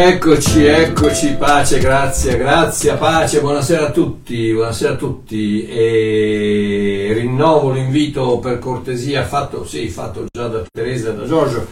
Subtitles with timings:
[0.00, 8.38] Eccoci, eccoci, pace, grazie, grazie, pace, buonasera a tutti, buonasera a tutti e rinnovo l'invito
[8.38, 11.66] per cortesia fatto, sì, fatto già da Teresa e da Giorgio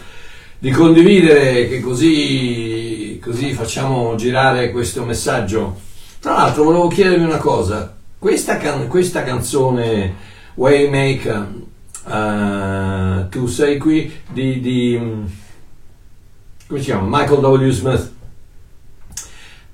[0.58, 5.78] di condividere che così, così facciamo girare questo messaggio.
[6.18, 10.14] Tra l'altro volevo chiedervi una cosa, questa, can- questa canzone
[10.54, 11.48] Waymaker,
[12.06, 14.98] uh, Tu sei qui, di, di
[16.66, 17.06] come si chiama?
[17.18, 17.70] Michael W.
[17.70, 18.14] Smith,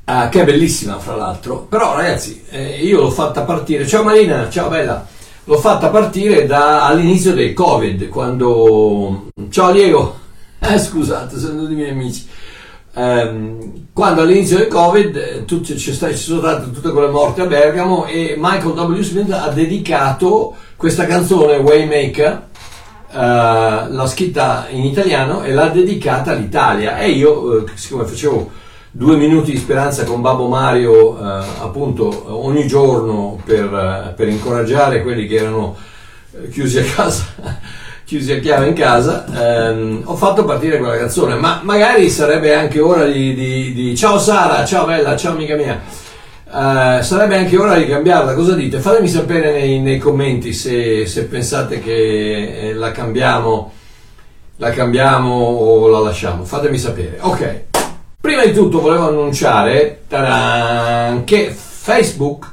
[0.05, 4.49] uh, che è bellissima fra l'altro, però ragazzi eh, io l'ho fatta partire, ciao Marina,
[4.51, 5.07] ciao bella,
[5.45, 10.19] l'ho fatta partire da, all'inizio del Covid, quando, ciao Diego,
[10.59, 12.27] eh, scusate, sono dei miei amici,
[12.95, 17.47] um, quando all'inizio del Covid eh, tutti, ci, ci sono state tutte quelle morti a
[17.47, 19.01] Bergamo e Michael W.
[19.03, 22.51] Smith ha dedicato questa canzone Waymaker
[23.13, 26.97] Uh, l'ha scritta in italiano e l'ha dedicata all'Italia.
[26.97, 28.51] E io, uh, siccome facevo
[28.95, 35.27] due minuti di speranza con Babbo Mario uh, appunto ogni giorno per, per, incoraggiare quelli
[35.27, 35.75] che erano
[36.51, 37.25] chiusi a casa
[38.05, 39.25] chiusi a chiave in casa.
[39.29, 44.19] Um, ho fatto partire quella canzone ma magari sarebbe anche ora di, di, di ciao
[44.19, 46.11] Sara, ciao Bella, ciao amica mia
[46.53, 48.79] Uh, sarebbe anche ora di cambiarla, cosa dite?
[48.79, 53.73] Fatemi sapere nei, nei commenti se, se, pensate che eh, la cambiamo,
[54.57, 57.17] la cambiamo o la lasciamo, fatemi sapere.
[57.23, 57.72] Ok,
[58.23, 62.49] prima di tutto volevo annunciare taran, che Facebook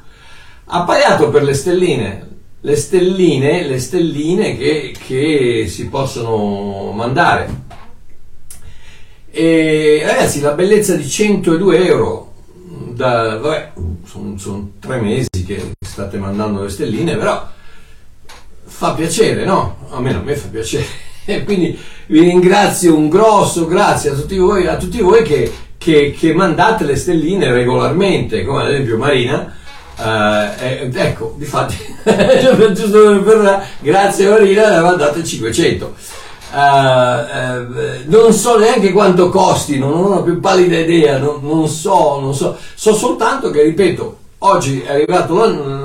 [0.66, 2.28] ha pagato per le stelline,
[2.59, 7.68] le stelline, le stelline che, che si possono mandare.
[9.30, 13.74] E ragazzi, la bellezza di 102 euro da, vabbè,
[14.06, 17.47] sono son tre mesi che state mandando le stelline, però
[18.63, 19.88] fa piacere, no?
[19.91, 21.09] Almeno a me fa piacere.
[21.30, 26.16] E quindi vi ringrazio un grosso grazie a tutti voi, a tutti voi che, che,
[26.18, 29.54] che mandate le stelline regolarmente, come ad esempio Marina.
[30.02, 31.76] Eh, ecco, difatti,
[32.74, 35.96] giusto per, grazie Marina, ne mandate 500.
[36.52, 37.76] Uh, uh,
[38.06, 42.34] non so neanche quanto costino, non ho la più pallida idea, non, non, so, non
[42.34, 45.36] so, so soltanto che, ripeto, oggi è arrivato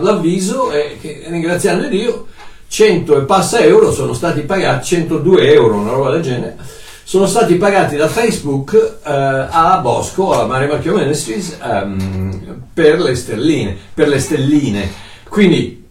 [0.00, 2.28] l'avviso e che, ringraziando Dio
[2.74, 6.56] 100 e passa euro sono stati pagati, 102 euro, una roba del genere,
[7.04, 13.14] sono stati pagati da Facebook uh, a Bosco, alla Mario Marchio Ministries, um, per le
[13.14, 14.90] stelline, per le stelline.
[15.28, 15.86] Quindi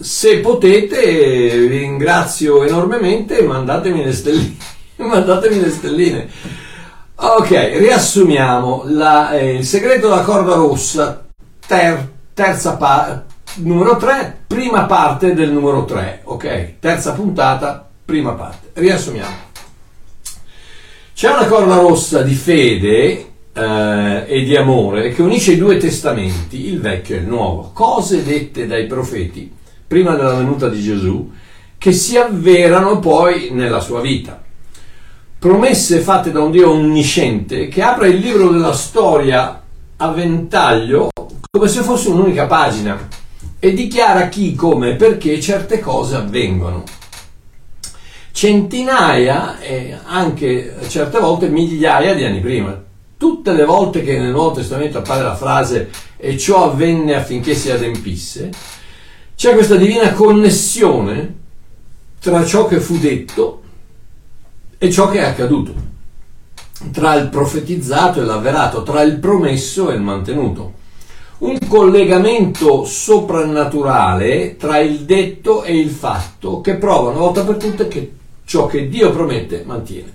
[0.00, 4.56] se potete vi ringrazio enormemente mandatemi le stelline
[4.96, 6.28] mandatemi le stelline.
[7.16, 8.84] Ok riassumiamo.
[8.86, 11.26] La, eh, il segreto della corda rossa
[11.66, 16.74] ter, terza parte numero 3 prima parte del numero 3 ok?
[16.80, 18.70] Terza puntata prima parte.
[18.74, 19.52] Riassumiamo.
[21.14, 26.66] C'è una corda rossa di fede eh, e di amore che unisce i due testamenti,
[26.66, 29.50] il vecchio e il nuovo, cose dette dai profeti
[29.86, 31.30] prima della venuta di Gesù,
[31.78, 34.42] che si avverano poi nella sua vita.
[35.38, 39.62] Promesse fatte da un Dio onnisciente che apre il libro della storia
[39.96, 41.10] a ventaglio
[41.50, 43.22] come se fosse un'unica pagina
[43.64, 46.84] e dichiara chi, come e perché certe cose avvengono.
[48.30, 52.78] Centinaia e anche certe volte migliaia di anni prima.
[53.16, 55.88] Tutte le volte che nel Nuovo Testamento appare la frase
[56.18, 58.50] e ciò avvenne affinché si adempisse,
[59.34, 61.34] c'è questa divina connessione
[62.20, 63.62] tra ciò che fu detto
[64.76, 65.74] e ciò che è accaduto,
[66.92, 70.82] tra il profetizzato e l'avverato, tra il promesso e il mantenuto.
[71.38, 77.88] Un collegamento soprannaturale tra il detto e il fatto che prova una volta per tutte
[77.88, 78.12] che
[78.44, 80.12] ciò che Dio promette mantiene.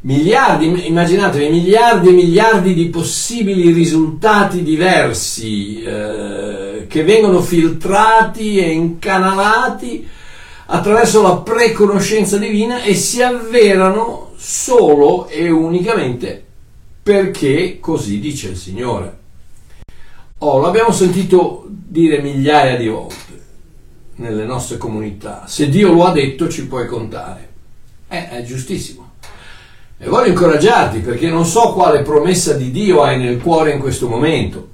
[0.00, 5.82] Miliardi, immaginatevi, miliardi e miliardi di possibili risultati diversi.
[5.82, 6.58] Eh,
[6.88, 10.08] che vengono filtrati e incanalati
[10.66, 16.44] attraverso la preconoscenza divina e si avverano solo e unicamente
[17.02, 19.17] perché così dice il Signore.
[20.40, 23.16] Oh, l'abbiamo sentito dire migliaia di volte
[24.16, 25.44] nelle nostre comunità.
[25.48, 27.48] Se Dio lo ha detto ci puoi contare.
[28.08, 29.14] Eh, è giustissimo.
[29.98, 34.06] E voglio incoraggiarti perché non so quale promessa di Dio hai nel cuore in questo
[34.08, 34.68] momento.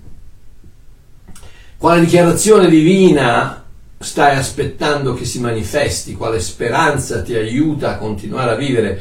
[1.78, 3.64] Quale dichiarazione divina
[3.98, 6.14] stai aspettando che si manifesti?
[6.14, 9.00] Quale speranza ti aiuta a continuare a vivere?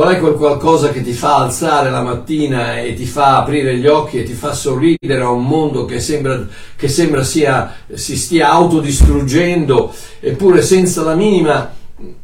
[0.00, 3.86] Qual è quel qualcosa che ti fa alzare la mattina e ti fa aprire gli
[3.86, 6.42] occhi e ti fa sorridere a un mondo che sembra,
[6.74, 11.70] che sembra sia, si stia autodistruggendo, eppure senza la minima,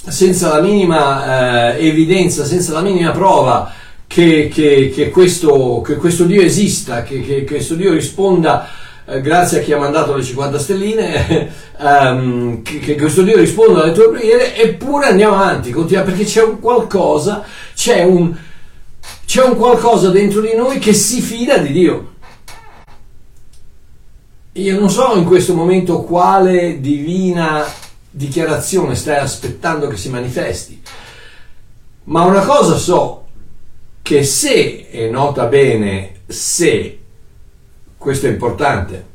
[0.06, 3.70] senza la minima eh, evidenza, senza la minima prova
[4.06, 8.70] che, che, che, questo, questo, Dio esista, che, questo Dio risponda
[9.08, 13.92] eh, grazie a chi ha mandato le 50 stelline, um, che, questo Dio risponda alle
[13.92, 18.36] tue preghiere, eppure andiamo avanti, continua, perché c'è un qualcosa, c'è un,
[19.24, 22.14] c'è un qualcosa dentro di noi che si fida di Dio.
[24.52, 27.64] Io non so in questo momento quale divina
[28.10, 30.82] dichiarazione stai aspettando che si manifesti,
[32.04, 33.26] ma una cosa so,
[34.02, 36.98] che se, e nota bene se,
[38.06, 39.06] questo è importante,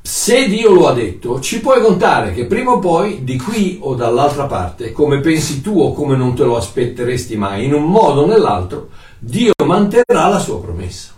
[0.00, 3.94] se Dio lo ha detto, ci puoi contare che prima o poi, di qui o
[3.94, 8.22] dall'altra parte, come pensi tu o come non te lo aspetteresti mai, in un modo
[8.22, 11.12] o nell'altro, Dio manterrà la sua promessa.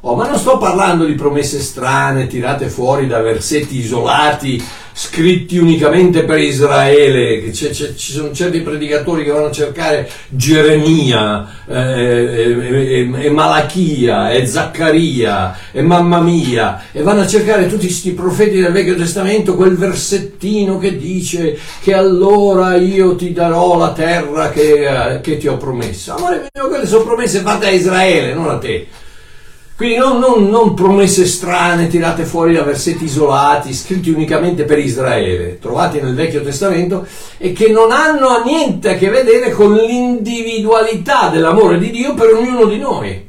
[0.00, 6.24] Oh, ma non sto parlando di promesse strane tirate fuori da versetti isolati, scritti unicamente
[6.24, 7.50] per Israele.
[7.50, 13.30] C'è, c'è, ci sono certi predicatori che vanno a cercare Geremia, eh, e, e, e,
[13.30, 18.96] Malachia, e Zaccaria, e Mamma Mia, e vanno a cercare tutti questi profeti del Vecchio
[18.96, 25.36] Testamento, quel versettino che dice che allora io ti darò la terra che, eh, che
[25.36, 26.14] ti ho promesso.
[26.14, 28.86] Amore mio, quelle sono promesse fatte a Israele, non a te.
[29.82, 35.58] Quindi non, non, non, promesse strane tirate fuori da versetti isolati, scritti unicamente per Israele,
[35.58, 37.04] trovati nel Vecchio Testamento
[37.36, 42.66] e che non hanno niente a che vedere con l'individualità dell'amore di Dio per ognuno
[42.66, 43.28] di noi.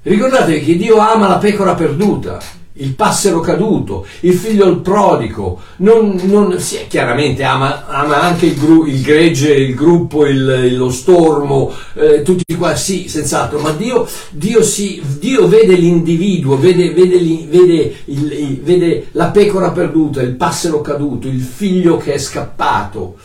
[0.00, 2.38] Ricordatevi che Dio ama la pecora perduta,
[2.78, 8.58] il passero caduto, il figlio il prodigo, non, non, sì, chiaramente ama, ama anche il,
[8.58, 14.06] gru, il, gregge, il gruppo, il, lo stormo, eh, tutti qua, sì, senz'altro, ma Dio,
[14.30, 20.80] Dio, si, Dio vede l'individuo, vede, vede, vede, il, vede, la pecora perduta, il passero
[20.80, 23.16] caduto, il figlio che è scappato.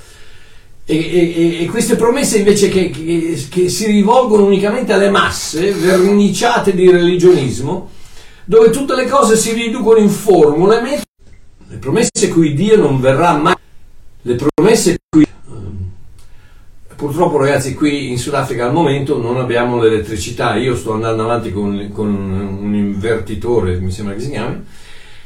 [0.86, 6.76] E, e, e queste promesse invece che, che, che si rivolgono unicamente alle masse, verniciate
[6.76, 7.90] di religionismo,
[8.46, 11.02] dove tutte le cose si riducono in formule,
[11.68, 13.56] le promesse cui Dio non verrà mai,
[14.22, 15.26] le promesse cui...
[15.48, 15.92] Ehm,
[16.96, 21.90] purtroppo ragazzi qui in Sudafrica al momento non abbiamo l'elettricità, io sto andando avanti con,
[21.92, 24.64] con un invertitore, mi sembra che si chiami,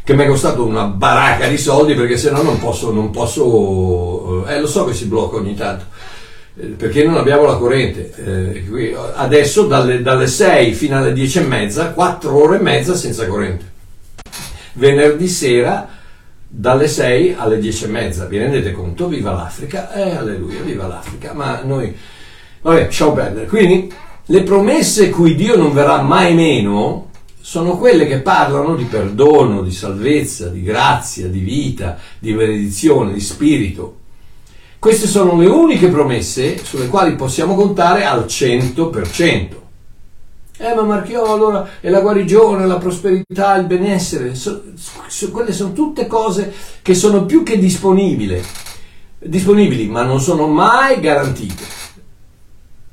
[0.04, 4.46] che mi è costato una baracca di soldi perché se no non posso, non posso,
[4.48, 5.86] eh lo so che si blocca ogni tanto,
[6.76, 8.12] perché non abbiamo la corrente.
[8.16, 13.28] Eh, adesso dalle, dalle, 6 fino alle 10 e mezza, 4 ore e mezza senza
[13.28, 13.76] corrente.
[14.74, 15.88] Venerdì sera
[16.48, 18.26] dalle 6 alle 10 e mezza.
[18.26, 19.08] Vi rendete conto?
[19.08, 19.94] Viva l'Africa!
[19.94, 21.34] Eh, alleluia, viva l'Africa!
[21.34, 21.96] Ma noi...
[22.62, 23.46] Vabbè, lasciamo perdere.
[23.46, 23.94] Quindi,
[24.26, 29.72] le promesse cui Dio non verrà mai meno sono quelle che parlano di perdono, di
[29.72, 34.00] salvezza, di grazia, di vita, di benedizione, di spirito.
[34.88, 39.48] Queste sono le uniche promesse sulle quali possiamo contare al 100%.
[40.60, 45.74] Eh, ma Marchiò, allora è la guarigione, la prosperità, il benessere, so, so, quelle sono
[45.74, 48.42] tutte cose che sono più che disponibili,
[49.20, 51.64] disponibili, ma non sono mai garantite.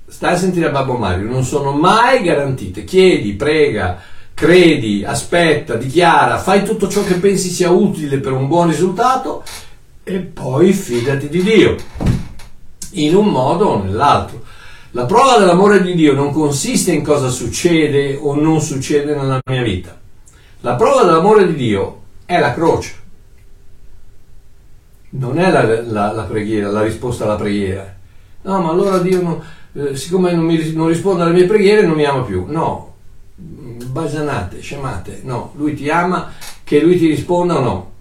[0.08, 2.82] Stai a sentire a Babbo Mario, non sono mai garantite.
[2.82, 4.00] Chiedi, prega,
[4.34, 9.44] credi, aspetta, dichiara, fai tutto ciò che pensi sia utile per un buon risultato
[10.06, 11.76] e poi fidati di Dio,
[12.92, 14.42] in un modo o nell'altro.
[14.90, 19.62] La prova dell'amore di Dio non consiste in cosa succede o non succede nella mia
[19.62, 19.98] vita.
[20.60, 23.02] La prova dell'amore di Dio è la croce.
[25.10, 27.96] Non è la, la, la preghiera, la risposta alla preghiera.
[28.42, 29.42] No, ma allora Dio, non,
[29.72, 32.44] eh, siccome non, mi, non risponde alle mie preghiere, non mi ama più.
[32.46, 32.94] No,
[33.36, 35.20] basanate, scemate.
[35.24, 36.30] No, lui ti ama,
[36.62, 37.92] che lui ti risponda o no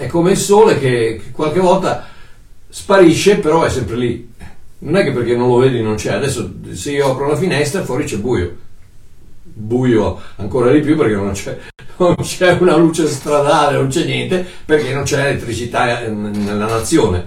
[0.00, 2.06] è come il sole che, che qualche volta
[2.66, 4.32] sparisce, però è sempre lì.
[4.78, 6.14] Non è che perché non lo vedi non c'è.
[6.14, 8.56] Adesso se io apro la finestra fuori c'è buio.
[9.42, 11.58] Buio ancora di più perché non c'è,
[11.98, 17.26] non c'è una luce stradale, non c'è niente, perché non c'è elettricità nella nazione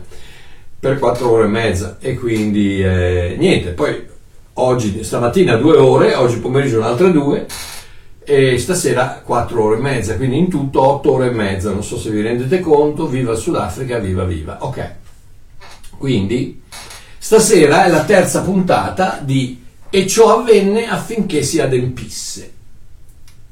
[0.80, 3.70] per quattro ore e mezza e quindi eh, niente.
[3.70, 4.04] Poi
[4.54, 7.46] oggi, stamattina due ore, oggi pomeriggio un'altra due
[8.26, 11.98] e stasera 4 ore e mezza, quindi in tutto 8 ore e mezza, non so
[11.98, 14.58] se vi rendete conto, viva il Sudafrica, viva viva.
[14.62, 14.92] Ok,
[15.98, 16.62] quindi
[17.18, 22.52] stasera è la terza puntata di E ciò avvenne affinché si adempisse.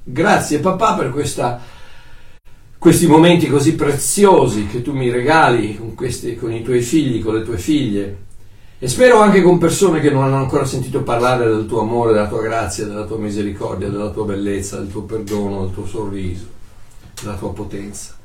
[0.04, 1.62] Grazie papà per questa,
[2.80, 7.36] questi momenti così preziosi che tu mi regali con, questi, con i tuoi figli, con
[7.36, 8.30] le tue figlie
[8.84, 12.28] e spero anche con persone che non hanno ancora sentito parlare del tuo amore, della
[12.28, 16.48] tua grazia, della tua misericordia, della tua bellezza, del tuo perdono, del tuo sorriso,
[17.22, 18.18] della tua potenza.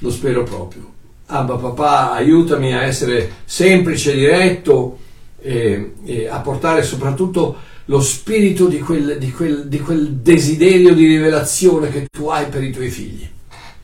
[0.00, 0.92] Lo spero proprio.
[1.24, 4.98] Abba papà, aiutami a essere semplice, diretto
[5.38, 7.56] e, e a portare soprattutto
[7.86, 12.62] lo spirito di quel, di, quel, di quel desiderio di rivelazione che tu hai per
[12.62, 13.26] i tuoi figli.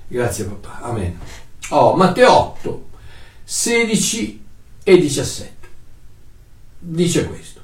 [0.06, 1.18] Grazie papà, amen.
[1.70, 2.84] Oh, Matteo 8,
[3.42, 4.44] 16
[4.88, 5.52] e 17.
[6.78, 7.60] Dice questo.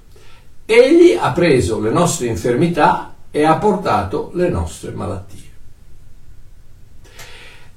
[0.67, 5.41] Egli ha preso le nostre infermità e ha portato le nostre malattie.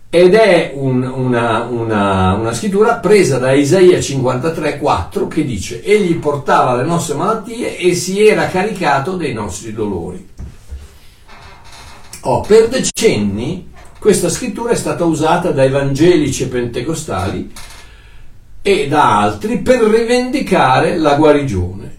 [0.10, 6.76] Ed è un, una, una, una, scrittura presa da Isaia 53,4 che dice: Egli portava
[6.76, 10.28] le nostre malattie e si era caricato dei nostri dolori.
[12.22, 17.52] Oh, per decenni questa scrittura è stata usata da evangelici pentecostali
[18.68, 21.96] e da altri per rivendicare la guarigione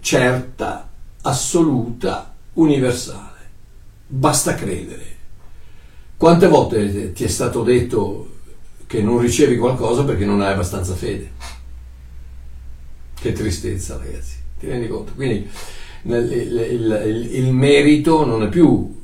[0.00, 0.90] certa,
[1.20, 3.38] assoluta, universale.
[4.08, 5.06] Basta credere.
[6.16, 8.30] Quante volte ti è stato detto
[8.88, 11.30] che non ricevi qualcosa perché non hai abbastanza fede?
[13.14, 15.12] Che tristezza, ragazzi, ti rendi conto?
[15.14, 15.48] Quindi
[16.02, 19.02] il, il, il, il merito non è più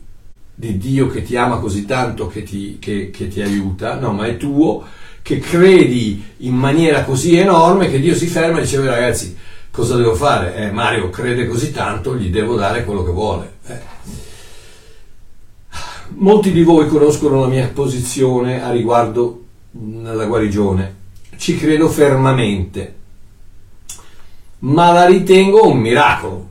[0.53, 4.27] di Dio che ti ama così tanto che ti, che, che ti aiuta, no, ma
[4.27, 4.85] è tuo
[5.29, 9.37] che credi in maniera così enorme che Dio si ferma e dice ragazzi
[9.71, 10.57] cosa devo fare?
[10.57, 13.53] Eh, Mario crede così tanto, gli devo dare quello che vuole.
[13.67, 13.79] Eh.
[16.15, 20.95] Molti di voi conoscono la mia posizione a riguardo della guarigione,
[21.37, 22.95] ci credo fermamente,
[24.61, 26.47] ma la ritengo un miracolo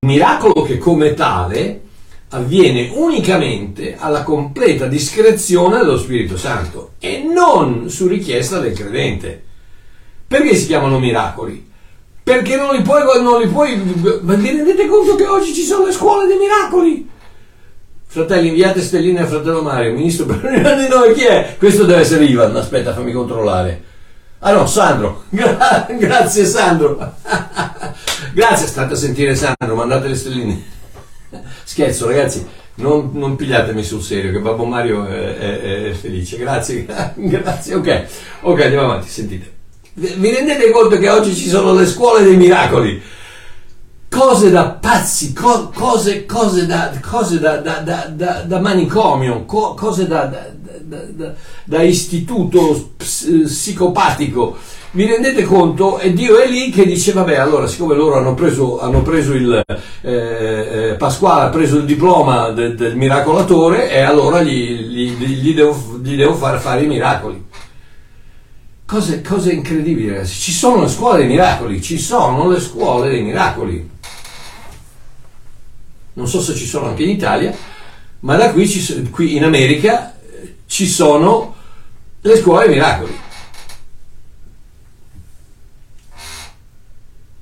[0.00, 1.82] miracolo che come tale
[2.34, 9.42] avviene unicamente alla completa discrezione dello Spirito Santo e non su richiesta del credente.
[10.26, 11.70] Perché si chiamano miracoli?
[12.22, 15.86] Perché non li puoi, non li puoi, ma vi rendete conto che oggi ci sono
[15.86, 17.08] le scuole dei miracoli?
[18.06, 21.56] Fratelli, inviate stelline al fratello Mario, ministro per di noi, chi è?
[21.58, 23.82] Questo deve essere Ivan, aspetta, fammi controllare.
[24.40, 26.98] Ah no, Sandro, Gra- grazie Sandro.
[28.34, 30.73] Grazie, state a sentire Sandro, mandate le stelline.
[31.64, 36.36] Scherzo ragazzi, non, non, pigliatemi sul serio che Babbo Mario è, è, è felice.
[36.38, 38.04] Grazie, grazie, ok.
[38.42, 39.52] Ok, andiamo avanti, sentite.
[39.94, 43.00] Vi rendete conto che oggi ci sono le scuole dei miracoli?
[44.08, 50.30] Cose da pazzi, co- cose, cose, da, cose da, da, da, manicomio, co- cose da,
[51.64, 54.56] da istituto psicopatico
[54.94, 55.98] vi rendete conto?
[55.98, 59.60] E Dio è lì che dice, vabbè, allora siccome loro hanno preso, hanno preso il,
[60.02, 65.54] eh, eh, Pasquale ha preso il diploma de, del miracolatore e allora gli, gli, gli,
[65.54, 67.44] devo, gli devo, far fare i miracoli.
[68.86, 70.38] Cose, cose incredibili, ragazzi.
[70.38, 73.90] Ci sono le scuole dei miracoli, ci sono le scuole dei miracoli.
[76.12, 77.52] Non so se ci sono anche in Italia,
[78.20, 81.52] ma da qui, ci, qui in America eh, ci sono
[82.20, 83.22] le scuole dei miracoli.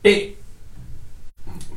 [0.05, 0.37] E,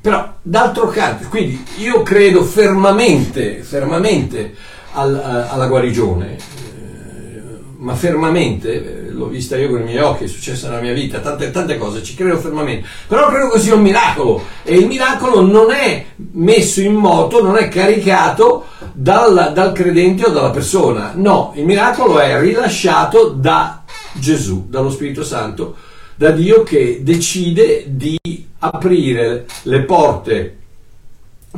[0.06, 4.54] però, d'altro canto, quindi io credo fermamente, fermamente
[4.92, 7.42] al, alla guarigione, eh,
[7.78, 11.22] ma fermamente, eh, l'ho vista io con i miei occhi, è successa nella mia vita,
[11.22, 15.42] tante, tante cose, ci credo fermamente, però credo che sia un miracolo e il miracolo
[15.42, 21.52] non è messo in moto, non è caricato dal, dal credente o dalla persona, no,
[21.56, 23.84] il miracolo è rilasciato da
[24.14, 25.76] Gesù, dallo Spirito Santo
[26.16, 28.18] da Dio che decide di
[28.60, 30.58] aprire le porte,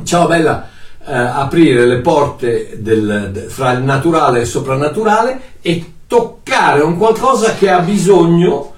[0.03, 0.67] ciao bella,
[1.05, 6.97] eh, aprire le porte del, de, fra il naturale e il soprannaturale e toccare un
[6.97, 8.73] qualcosa che ha bisogno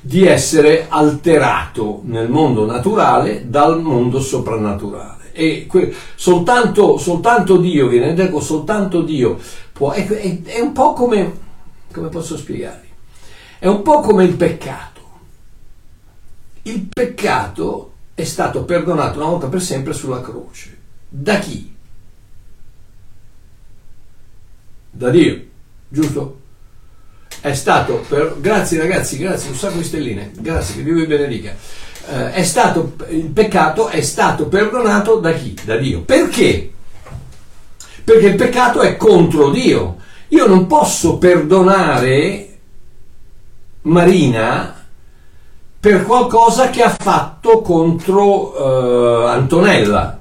[0.00, 5.30] di essere alterato nel mondo naturale dal mondo soprannaturale.
[5.32, 9.38] E que- soltanto, soltanto Dio, viene detto, soltanto Dio
[9.72, 11.32] può, è, è, è un po' come,
[11.90, 12.88] come posso spiegarvi?
[13.58, 14.91] È un po' come il peccato
[16.62, 20.78] il peccato è stato perdonato una volta per sempre sulla croce.
[21.08, 21.74] Da chi?
[24.90, 25.42] Da Dio,
[25.88, 26.40] giusto?
[27.40, 31.54] È stato, per, grazie ragazzi, grazie, un sacco di stelline, grazie, che Dio vi benedica.
[32.08, 35.56] Eh, è stato, il peccato è stato perdonato da chi?
[35.64, 36.02] Da Dio.
[36.02, 36.70] Perché?
[38.04, 39.96] Perché il peccato è contro Dio.
[40.28, 42.58] Io non posso perdonare
[43.82, 44.81] Marina
[45.82, 50.16] per qualcosa che ha fatto contro uh, Antonella.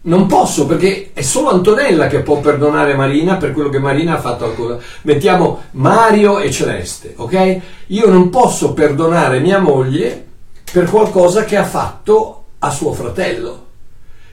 [0.00, 4.20] Non posso perché è solo Antonella che può perdonare Marina per quello che Marina ha
[4.20, 7.60] fatto al Mettiamo Mario e Celeste, ok?
[7.88, 10.24] Io non posso perdonare mia moglie
[10.72, 13.66] per qualcosa che ha fatto a suo fratello.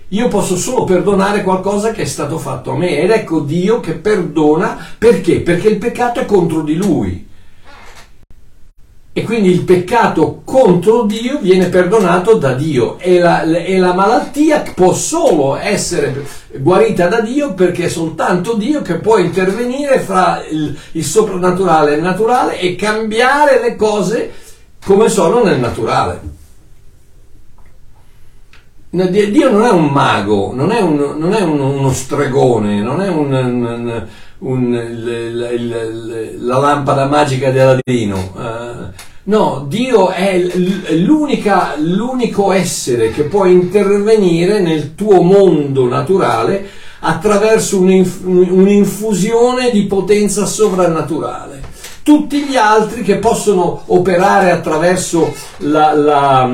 [0.07, 3.95] Io posso solo perdonare qualcosa che è stato fatto a me ed ecco Dio che
[3.95, 5.41] perdona perché?
[5.41, 7.26] Perché il peccato è contro di lui
[9.17, 14.61] e quindi il peccato contro Dio viene perdonato da Dio e la, e la, malattia
[14.75, 16.23] può solo essere
[16.59, 21.95] guarita da Dio perché è soltanto Dio che può intervenire fra il, il soprannaturale e
[21.95, 24.31] il naturale e cambiare le cose
[24.85, 26.21] come sono nel naturale.
[28.91, 33.07] Dio non è un mago, non è, un, non è un, uno stregone, non è
[33.07, 34.05] un,
[36.39, 38.31] la lampada magica di Aladino.
[38.35, 38.76] Uh,
[39.27, 40.41] No, Dio è
[41.79, 46.65] l'unico essere che può intervenire nel tuo mondo naturale
[46.99, 51.61] attraverso un'infusione di potenza sovrannaturale.
[52.03, 56.49] Tutti gli altri che possono operare attraverso la, la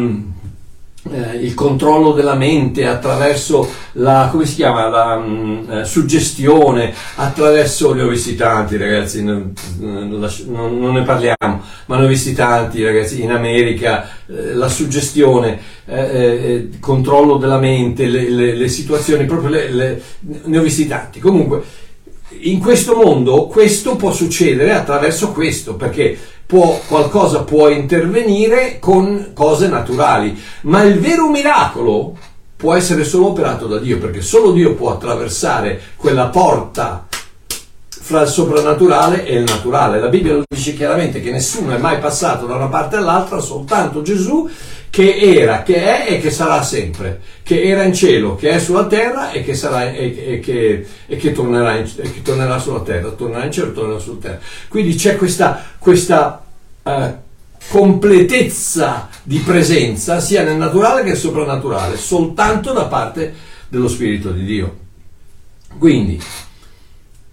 [1.11, 8.01] eh, il controllo della mente attraverso la, chiama, la mh, mm, eh, suggestione, attraverso, li
[8.01, 13.21] ho visti tanti ragazzi, non, non, non, ne parliamo, ma ne ho visti tanti ragazzi
[13.21, 19.49] in America, eh, la suggestione, eh, eh, controllo della mente, le, le, le situazioni, proprio
[19.49, 20.01] le, le,
[20.45, 21.19] ne ho visti tanti.
[21.19, 21.63] Comunque,
[22.41, 29.67] in questo mondo questo può succedere attraverso questo, perché può, qualcosa può intervenire con cose
[29.67, 32.15] naturali, ma il vero miracolo
[32.55, 37.07] può essere solo operato da Dio, perché solo Dio può attraversare quella porta
[38.03, 39.99] fra il soprannaturale e il naturale.
[39.99, 44.01] La Bibbia lo dice chiaramente che nessuno è mai passato da una parte all'altra, soltanto
[44.01, 44.49] Gesù
[44.93, 48.85] che era, che è e che sarà sempre, che era in cielo, che è sulla
[48.85, 53.09] terra e che, sarà, e, e che, e che, tornerà, in, che tornerà, sulla terra,
[53.09, 54.39] tornerà in cielo e tornerà sulla terra.
[54.67, 56.45] Quindi c'è questa, questa
[56.83, 56.91] uh,
[57.69, 63.33] completezza di presenza sia nel naturale che nel soprannaturale, soltanto da parte
[63.69, 64.77] dello Spirito di Dio.
[65.79, 66.21] Quindi,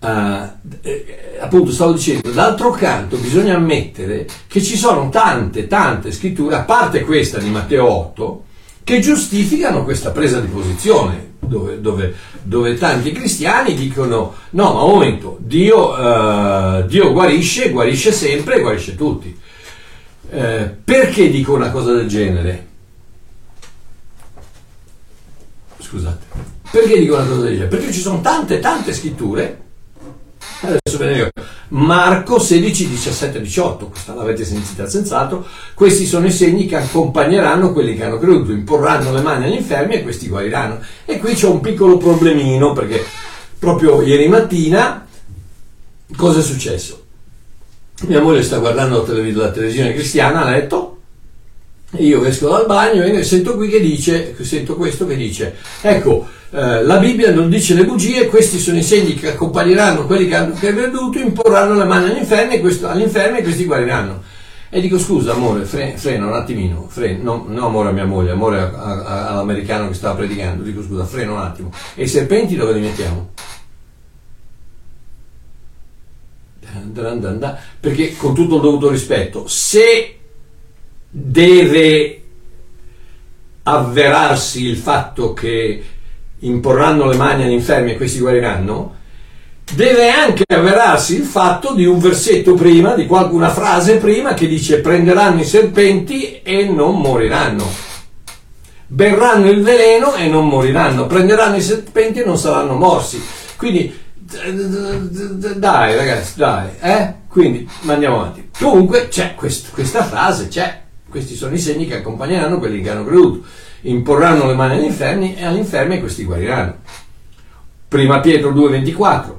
[0.02, 6.62] eh, appunto stavo dicendo, d'altro canto bisogna ammettere che ci sono tante, tante scritture, a
[6.62, 8.44] parte questa di Matteo 8,
[8.82, 14.90] che giustificano questa presa di posizione, dove, dove, dove tanti cristiani dicono, no, ma un
[14.92, 19.38] momento, Dio, uh, Dio guarisce, guarisce sempre guarisce tutti.
[20.30, 22.68] Uh, perché dico una cosa del genere?
[25.78, 26.26] Scusate,
[26.70, 27.68] perché dico una cosa del genere?
[27.68, 29.68] Perché ci sono tante, tante scritture
[30.60, 31.28] Adesso ve ne dico.
[31.68, 37.96] Marco 16, 17, 18, questa l'avete sentita senz'altro, questi sono i segni che accompagneranno quelli
[37.96, 40.80] che hanno creduto, imporranno le mani agli infermi e questi guariranno.
[41.04, 43.04] E qui c'è un piccolo problemino perché
[43.58, 45.06] proprio ieri mattina
[46.16, 47.04] cosa è successo?
[48.06, 50.98] Mia moglie sta guardando la televisione cristiana a letto
[51.92, 56.26] e io esco dal bagno e sento qui che dice, sento questo che dice, ecco,
[56.52, 60.34] eh, la Bibbia non dice le bugie, questi sono i segni che accompagneranno quelli che
[60.34, 64.22] hanno creduto, imporranno le mani all'inferno e, questo, all'inferno e questi guariranno.
[64.68, 68.30] E dico scusa amore, fre, frena un attimino, frena, no, no, amore a mia moglie,
[68.30, 71.72] amore a, a, all'americano che stava predicando, dico scusa, frena un attimo.
[71.94, 73.30] E i serpenti dove li mettiamo?
[77.80, 80.18] Perché con tutto il dovuto rispetto, se
[81.08, 82.22] deve
[83.62, 85.84] avverarsi il fatto che
[86.40, 88.96] imporranno le mani agli infermi e questi guariranno,
[89.72, 94.80] deve anche avverarsi il fatto di un versetto prima, di qualcuna frase prima che dice
[94.80, 97.88] prenderanno i serpenti e non moriranno.
[98.86, 103.22] Berranno il veleno e non moriranno, prenderanno i serpenti e non saranno morsi.
[103.56, 103.96] Quindi
[105.56, 107.14] dai ragazzi, dai, eh?
[107.28, 108.50] Quindi andiamo avanti.
[108.58, 110.82] Comunque c'è quest- questa frase, c'è.
[111.08, 113.44] Questi sono i segni che accompagneranno quelli che hanno creduto
[113.82, 116.76] imporranno le mani agli infermi e agli infermi questi guariranno.
[117.88, 119.38] Prima Pietro 2,24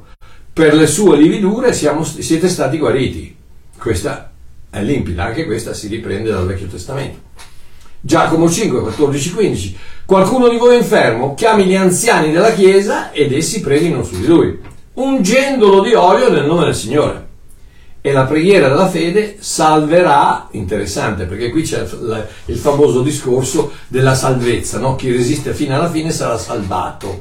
[0.53, 3.35] per le sue lividure siamo, siete stati guariti.
[3.77, 4.31] Questa
[4.69, 7.29] è limpida, anche questa si riprende dal Vecchio Testamento.
[8.01, 9.77] Giacomo 5, 14, 15.
[10.05, 14.25] Qualcuno di voi è infermo, chiami gli anziani della Chiesa ed essi preghino su di
[14.25, 14.59] lui,
[14.95, 17.29] ungendolo di olio nel nome del Signore
[18.03, 21.87] e la preghiera della fede salverà, interessante perché qui c'è
[22.45, 24.95] il famoso discorso della salvezza, no?
[24.95, 27.19] chi resiste fino alla fine sarà salvato.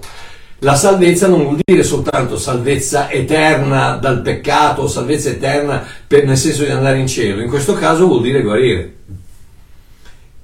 [0.60, 6.64] La salvezza non vuol dire soltanto salvezza eterna dal peccato, salvezza eterna per, nel senso
[6.64, 8.94] di andare in cielo, in questo caso vuol dire guarire.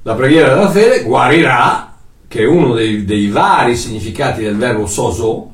[0.03, 1.97] La preghiera della fede guarirà,
[2.29, 5.53] che è uno dei, dei vari significati del verbo soso,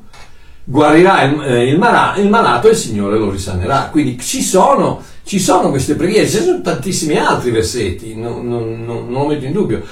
[0.63, 3.89] guarirà il, eh, il, mala, il, malato e il Signore lo risanerà.
[3.91, 9.09] Quindi ci sono, ci sono queste preghiere, ci sono tantissimi altri versetti, non, non, non,
[9.09, 9.83] non lo metto in dubbio.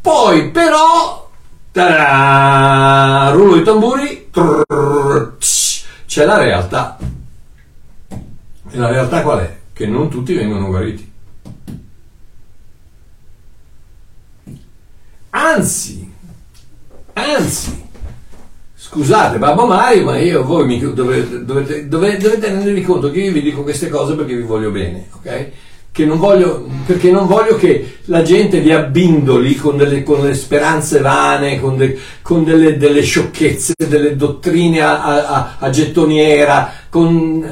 [0.00, 1.30] Poi però,
[1.70, 6.98] tarà, rullo i tamburi, trrr, tss, c'è la realtà.
[8.74, 9.58] E la realtà qual è?
[9.72, 11.10] Che non tutti vengono guariti.
[15.34, 16.12] Anzi,
[17.14, 17.90] anzi,
[18.92, 23.40] scusate Babbo Mario, ma io voi mi, dovete, dovete, dovete, rendervi conto che io vi
[23.40, 25.50] dico queste cose perché vi voglio bene, ok?
[26.04, 31.00] Non voglio, perché non voglio che la gente vi abbindoli con delle, con delle speranze
[31.00, 36.72] vane, con, de, con delle, delle, sciocchezze, delle dottrine a, a, a gettoniera.
[36.88, 37.46] Con,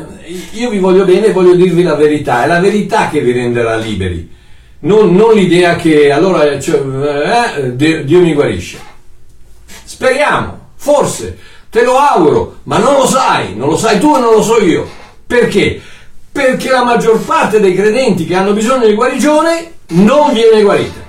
[0.52, 3.76] io vi voglio bene e voglio dirvi la verità, è la verità che vi renderà
[3.76, 4.30] liberi,
[4.80, 8.78] non, non l'idea che allora cioè, eh, Dio mi guarisce.
[9.84, 11.38] Speriamo, forse,
[11.68, 14.60] te lo auguro, ma non lo sai, non lo sai tu e non lo so
[14.60, 14.88] io.
[15.26, 15.82] Perché?
[16.32, 21.08] perché la maggior parte dei credenti che hanno bisogno di guarigione non viene guarita.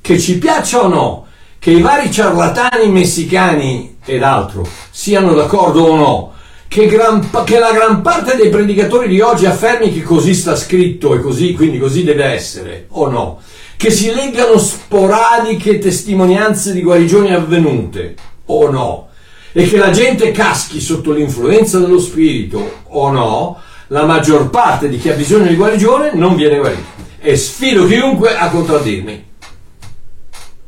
[0.00, 1.26] Che ci piaccia o no,
[1.58, 6.32] che i vari ciarlatani messicani ed altro siano d'accordo o no,
[6.66, 11.14] che, gran, che, la gran parte dei predicatori di oggi affermi che così sta scritto
[11.14, 13.40] e così, quindi così deve essere, o no,
[13.78, 19.08] che si leggano sporadiche testimonianze di guarigioni avvenute, o no,
[19.52, 24.98] e che la gente caschi sotto l'influenza dello spirito o no, la maggior parte di
[24.98, 27.06] chi ha bisogno di guarigione non viene guarito.
[27.20, 29.26] E sfido chiunque a contraddirmi.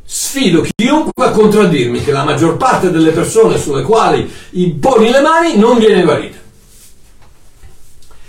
[0.04, 5.56] Sfido chiunque a contraddirmi che la maggior parte delle persone sulle quali imponi le mani
[5.56, 6.38] non viene guarita.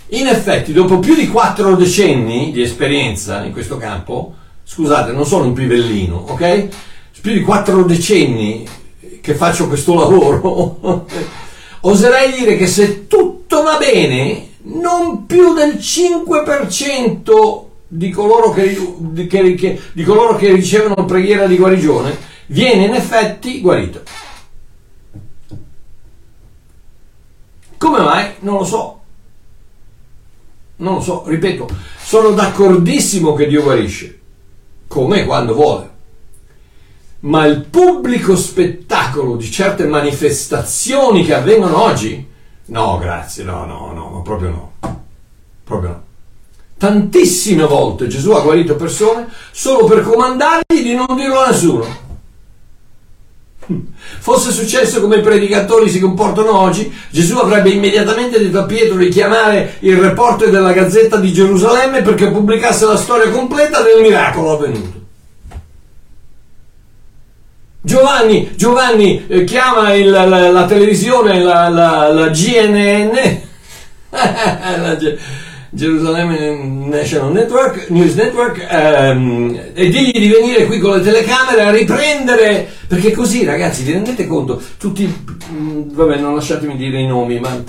[0.08, 4.34] In effetti, dopo più di quattro decenni di esperienza in questo campo,
[4.64, 6.68] scusate, non sono un pivellino, ok?
[7.20, 8.66] Più di quattro decenni
[9.20, 11.06] che faccio questo lavoro,
[11.82, 19.26] oserei dire che se tutto va bene, non più del 5% di coloro che, di,
[19.26, 24.02] che, di coloro che ricevono preghiera di guarigione viene in effetti guarito.
[27.76, 28.30] Come mai?
[28.40, 29.00] Non lo so.
[30.76, 31.68] Non lo so, ripeto,
[32.02, 34.21] sono d'accordissimo che Dio guarisce,
[34.92, 35.90] come e quando vuole
[37.22, 42.28] ma il pubblico spettacolo di certe manifestazioni che avvengono oggi?
[42.66, 44.72] No, grazie, no, no, no, proprio no.
[45.62, 46.02] Proprio no.
[46.76, 51.86] Tantissime volte Gesù ha guarito persone solo per comandargli di non dirlo a nessuno.
[54.18, 59.08] Fosse successo come i predicatori si comportano oggi, Gesù avrebbe immediatamente detto a Pietro di
[59.08, 65.00] chiamare il reporter della Gazzetta di Gerusalemme perché pubblicasse la storia completa del miracolo avvenuto.
[67.84, 73.40] Giovanni, Giovanni eh, chiama il, la, la, televisione, la, la GNN,
[75.72, 81.62] la Gerusalemme National Network, News Network, ehm, e digli di venire qui con le telecamere
[81.62, 85.12] a riprendere, perché così ragazzi, vi rendete conto, tutti,
[85.50, 87.62] mm, vabbè non lasciatemi dire i nomi, ma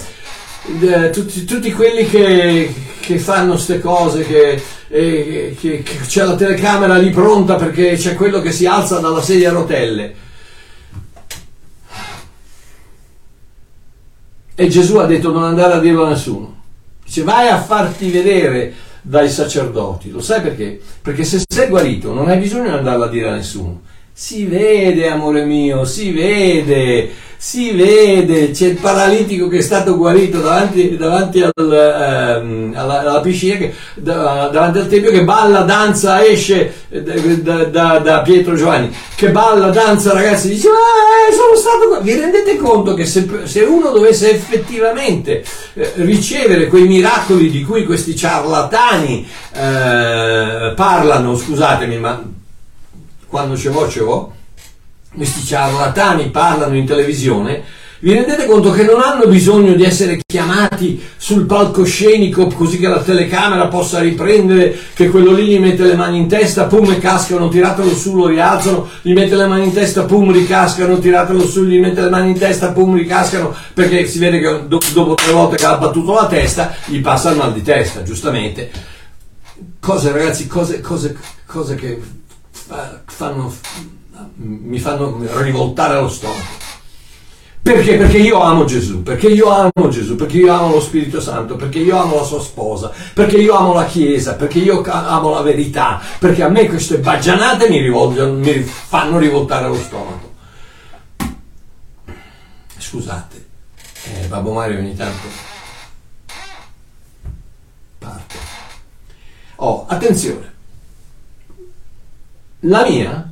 [0.82, 6.36] eh, tutti, tutti quelli che, che fanno queste cose, che, eh, che, che, c'è la
[6.36, 10.16] telecamera lì pronta perché c'è quello che si alza dalla sedia a rotelle.
[14.56, 16.62] E Gesù ha detto non andare a dirlo a nessuno.
[17.04, 20.10] Dice vai a farti vedere dai sacerdoti.
[20.10, 20.80] Lo sai perché?
[21.02, 23.82] Perché se sei guarito non hai bisogno di andarlo a dire a nessuno.
[24.13, 27.12] Si vede, amore mio, si vede
[27.45, 33.19] si vede, c'è il paralitico che è stato guarito davanti, davanti al, ehm, alla, alla,
[33.19, 38.95] piscina, che, da, davanti al tempio, che balla, danza, esce da, da, da, Pietro Giovanni,
[39.17, 41.99] che balla, danza, ragazzi, dice, eh, sono stato qua.
[41.99, 47.84] Vi rendete conto che se, se uno dovesse effettivamente eh, ricevere quei miracoli di cui
[47.84, 52.23] questi ciarlatani eh, parlano, scusatemi, ma
[53.34, 54.32] quando ce l'ho, ce l'ho,
[55.12, 57.63] questi ciarlatani parlano in televisione,
[58.02, 63.02] vi rendete conto che non hanno bisogno di essere chiamati sul palcoscenico così che la
[63.02, 67.96] telecamera possa riprendere che quello lì gli mette le mani in testa, pum cascano, tiratelo
[67.96, 72.02] su, lo rialzano, gli mette le mani in testa, pum ricascano, tiratelo su, gli mette
[72.02, 75.65] le mani in testa, pum ricascano, perché si vede che do- dopo tre volte che
[75.65, 78.69] ha battuto la testa gli passa il mal di testa, giustamente.
[79.80, 81.17] Cose ragazzi, cose, cose,
[81.48, 82.00] cose che
[83.24, 83.54] fanno
[84.36, 86.62] mi fanno rivoltare allo stomaco.
[87.62, 87.96] Perché?
[87.96, 91.80] Perché io amo Gesù, perché io amo Gesù, perché io amo lo Spirito Santo, perché
[91.80, 96.02] io amo la sua sposa, perché io amo la Chiesa, perché io amo la verità,
[96.20, 100.32] perché a me queste baggianate mi, mi fanno rivoltare allo stomaco.
[102.78, 103.46] Scusate,
[104.04, 105.52] eh, Babbo Mario ogni tanto
[107.98, 108.36] parte.
[109.56, 110.53] Oh, attenzione,
[112.65, 113.30] la mia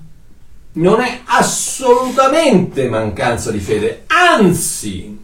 [0.73, 5.17] non è assolutamente mancanza di fede, anzi,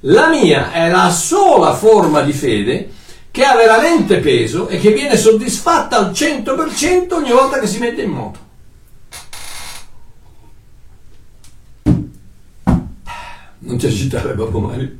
[0.00, 2.90] la mia è la sola forma di fede
[3.30, 8.02] che ha veramente peso e che viene soddisfatta al 100% ogni volta che si mette
[8.02, 8.38] in moto.
[13.60, 14.96] Non ti agitare, Babbo Mario.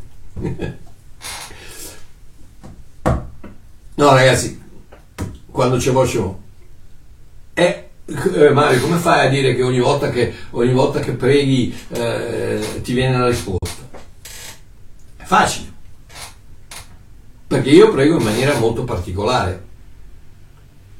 [3.94, 4.58] No, ragazzi,
[5.50, 6.34] quando c'è voce
[7.52, 7.90] è
[8.34, 12.80] eh, Mario, come fai a dire che ogni volta che, ogni volta che preghi eh,
[12.82, 13.88] ti viene la risposta?
[15.16, 15.72] È facile,
[17.46, 19.70] perché io prego in maniera molto particolare.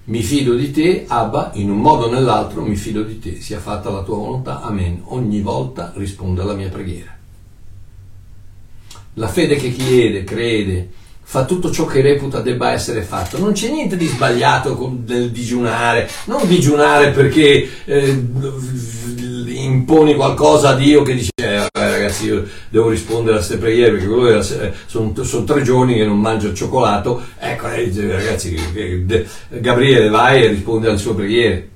[0.05, 3.61] Mi fido di te, Abba, in un modo o nell'altro mi fido di te, sia
[3.61, 5.03] fatta la tua volontà, amen.
[5.05, 7.17] Ogni volta rispondo alla mia preghiera.
[9.15, 10.91] La fede che chiede, crede,
[11.23, 13.39] fa tutto ciò che reputa debba essere fatto.
[13.39, 18.25] Non c'è niente di sbagliato nel digiunare, non digiunare perché eh,
[19.63, 24.43] imponi qualcosa a Dio che dice eh, ragazzi io devo rispondere a queste preghiere perché
[24.87, 28.57] sono, sono, tre giorni che non mangio il cioccolato, ecco ragazzi
[29.49, 31.69] Gabriele vai e risponde alle sue preghiere.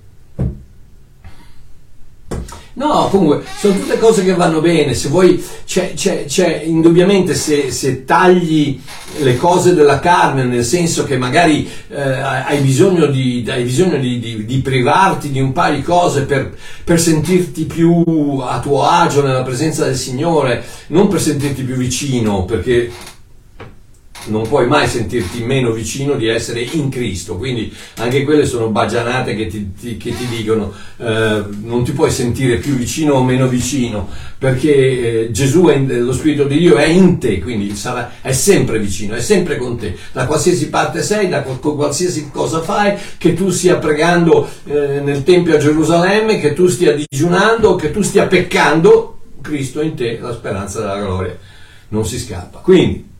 [2.76, 4.92] No, comunque, sono tutte cose che vanno bene.
[4.92, 8.78] Se vuoi, c'è, c'è, c'è indubbiamente se, se, tagli
[9.20, 14.18] le cose della carne, nel senso che magari eh, hai bisogno, di, hai bisogno di,
[14.18, 18.04] di, di, privarti di un paio di cose per, per sentirti più
[18.42, 22.92] a tuo agio nella presenza del Signore, non per sentirti più vicino, perché
[24.26, 29.34] non puoi mai sentirti meno vicino di essere in Cristo, quindi anche quelle sono bagianate
[29.34, 33.46] che ti, ti, che ti dicono eh, non ti puoi sentire più vicino o meno
[33.48, 34.08] vicino,
[34.38, 38.78] perché eh, Gesù, è, lo Spirito di Dio è in te, quindi sarà, è sempre
[38.78, 43.50] vicino, è sempre con te, da qualsiasi parte sei, da qualsiasi cosa fai, che tu
[43.50, 49.18] stia pregando eh, nel Tempio a Gerusalemme, che tu stia digiunando, che tu stia peccando,
[49.40, 51.36] Cristo in te, la speranza della gloria,
[51.88, 52.58] non si scappa.
[52.58, 53.14] Quindi,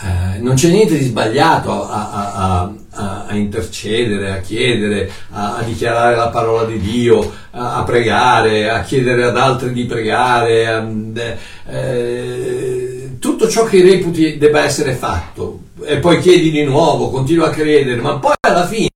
[0.00, 6.16] eh, non c'è niente di sbagliato a, a, a, a intercedere, a chiedere, a, dichiarare
[6.16, 11.32] la parola di Dio, a, pregare, a chiedere ad altri di pregare,
[11.66, 17.50] eh, tutto ciò che reputi debba essere fatto e poi chiedi di nuovo, continua a
[17.50, 18.88] credere, ma poi alla fine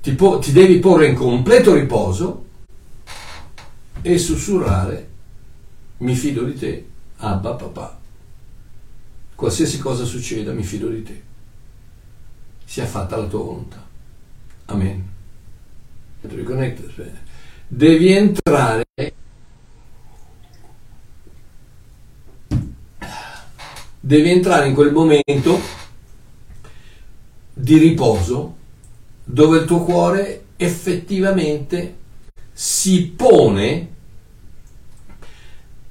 [0.00, 2.44] ti, po- ti devi porre in completo riposo
[4.00, 5.08] e sussurrare
[5.98, 6.86] mi fido di te,
[7.18, 7.97] Abba papà.
[9.38, 11.22] Qualsiasi cosa succeda, mi fido di te.
[12.64, 13.86] Sia fatta la tua volontà.
[14.64, 15.08] Amen.
[17.68, 18.84] Devi entrare
[24.00, 25.60] devi entrare in quel momento
[27.52, 28.56] di riposo
[29.22, 31.96] dove il tuo cuore effettivamente
[32.52, 33.88] si pone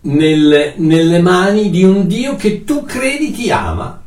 [0.07, 4.01] nel, nelle mani di un Dio che tu credi ti ama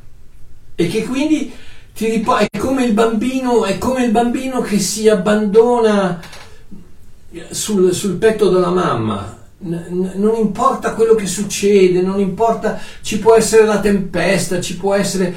[0.74, 1.52] e che quindi.
[1.92, 6.18] È come il bambino, è come il bambino che si abbandona
[7.50, 9.36] sul, sul petto della mamma.
[9.58, 15.34] non importa quello che succede, non importa, ci può essere la tempesta, ci può essere.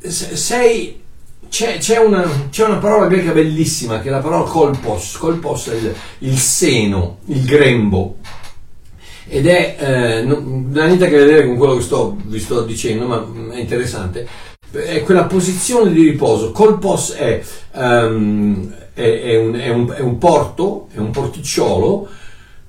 [0.00, 1.00] Sei.
[1.48, 5.16] C'è, c'è, una, c'è una, parola greca bellissima che è la parola kolpos.
[5.16, 8.17] Kolpos è il, il seno, il grembo
[9.28, 13.06] ed è, eh, non, niente a che vedere con quello che sto, vi sto dicendo,
[13.06, 14.26] ma è interessante,
[14.72, 16.50] è quella posizione di riposo.
[16.50, 17.42] Colpos è,
[17.74, 22.08] um, è, è, un, è, un, un, porto, è un porticciolo,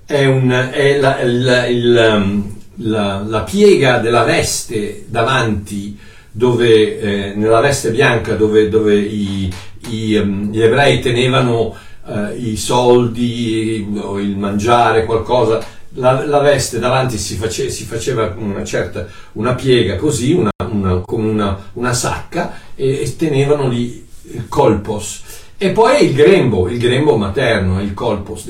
[0.06, 5.98] è, un, la, la, il, um, la, la, piega della veste davanti,
[6.30, 9.52] dove, eh, nella veste bianca dove, dove i,
[9.90, 16.80] i, um, gli ebrei tenevano uh, i soldi o il mangiare, qualcosa la, la, veste
[16.80, 21.94] davanti si, face, si faceva una certa una piega così, una, una, con una, una
[21.94, 25.24] sacca e, e, tenevano lì il colpos.
[25.62, 28.46] E poi il grembo, il grembo materno, il colpos.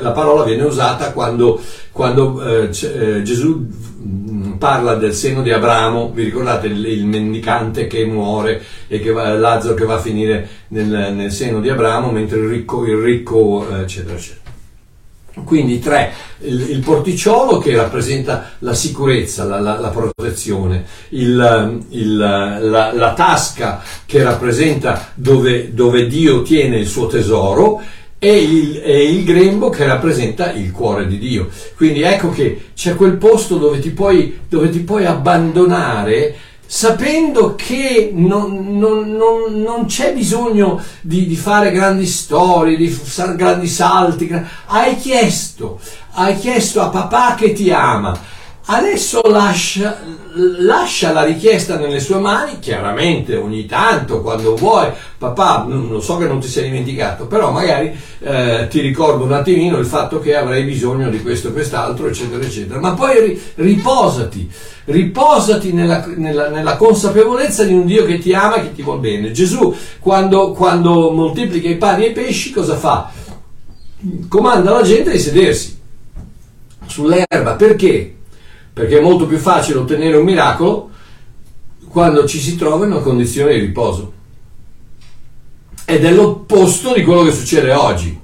[0.00, 3.66] La parola viene usata quando, quando eh, eh, Gesù
[4.06, 9.10] mm, parla del seno di Abramo, vi ricordate il, il mendicante che muore e che
[9.10, 12.96] va, Lazzaro che va a finire nel, nel seno di Abramo, mentre il ricco, il
[12.96, 14.41] ricco eccetera, eccetera.
[15.44, 22.16] Quindi tre, il, il, porticciolo che rappresenta la sicurezza, la, la, la protezione, il, il,
[22.16, 27.80] la, la, tasca che rappresenta dove, dove, Dio tiene il suo tesoro
[28.18, 31.48] e il, e il grembo che rappresenta il cuore di Dio.
[31.76, 36.36] Quindi ecco che c'è quel posto dove ti puoi, dove ti puoi abbandonare
[36.74, 43.36] sapendo che non, non, non, non c'è bisogno di, di, fare grandi storie, di fare
[43.36, 44.32] grandi salti,
[44.68, 45.78] hai chiesto,
[46.12, 48.18] hai chiesto a papà che ti ama,
[48.64, 50.00] Adesso lascia,
[50.60, 56.26] lascia, la richiesta nelle sue mani, chiaramente ogni tanto quando vuoi, papà, lo so che
[56.26, 60.62] non ti sei dimenticato, però magari eh, ti ricordo un attimino il fatto che avrai
[60.62, 62.78] bisogno di questo e quest'altro, eccetera, eccetera.
[62.78, 64.48] Ma poi riposati,
[64.84, 69.00] riposati nella, nella, nella, consapevolezza di un Dio che ti ama e che ti vuole
[69.00, 69.32] bene.
[69.32, 73.10] Gesù, quando, quando moltiplica i pani e i pesci, cosa fa?
[74.28, 75.80] Comanda alla gente di sedersi
[76.86, 78.16] sull'erba, perché?
[78.72, 80.90] Perché è molto più facile ottenere un miracolo
[81.88, 84.12] quando ci si trova in una condizione di riposo.
[85.84, 88.18] Ed è l'opposto di quello che succede oggi.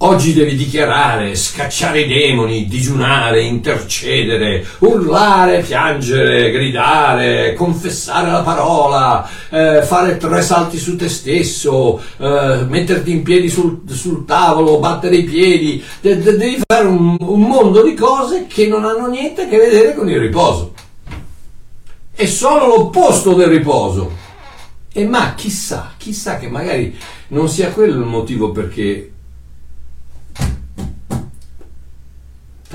[0.00, 9.82] Oggi devi dichiarare, scacciare i demoni, digiunare, intercedere, urlare, piangere, gridare, confessare la parola, eh,
[9.82, 15.24] fare tre salti su te stesso, eh, metterti in piedi sul, sul, tavolo, battere i
[15.24, 15.82] piedi.
[16.00, 19.56] De- de- devi fare un, un mondo di cose che non hanno niente a che
[19.58, 20.74] vedere con il riposo.
[22.14, 24.12] È solo l'opposto del riposo.
[24.92, 26.96] E ma chissà, chissà che magari
[27.28, 29.14] non sia quello il motivo perché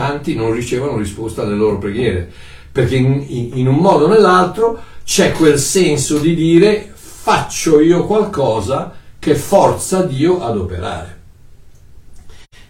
[0.04, 2.30] tanti non ricevono risposta alle loro preghiere,
[2.72, 8.94] perché in, in un modo o nell'altro c'è quel senso di dire faccio io qualcosa
[9.18, 11.22] che forza Dio ad operare.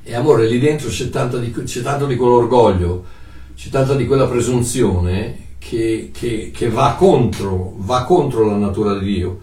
[0.03, 3.03] E amore, lì dentro c'è tanto di, c'è tanto di quell'orgoglio,
[3.55, 9.05] c'è tanta di quella presunzione che, che, che va, contro, va, contro, la natura di
[9.05, 9.39] Dio.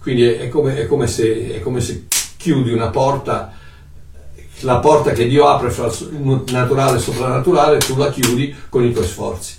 [0.00, 2.06] Quindi è, è, come, è, come se, è come se
[2.38, 3.52] chiudi una porta
[4.60, 8.84] la porta che Dio apre fra il naturale e il soprannaturale, tu la chiudi con
[8.84, 9.54] i tuoi sforzi.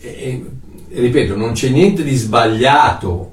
[0.00, 0.44] E,
[0.88, 3.32] e, ripeto, non c'è niente di sbagliato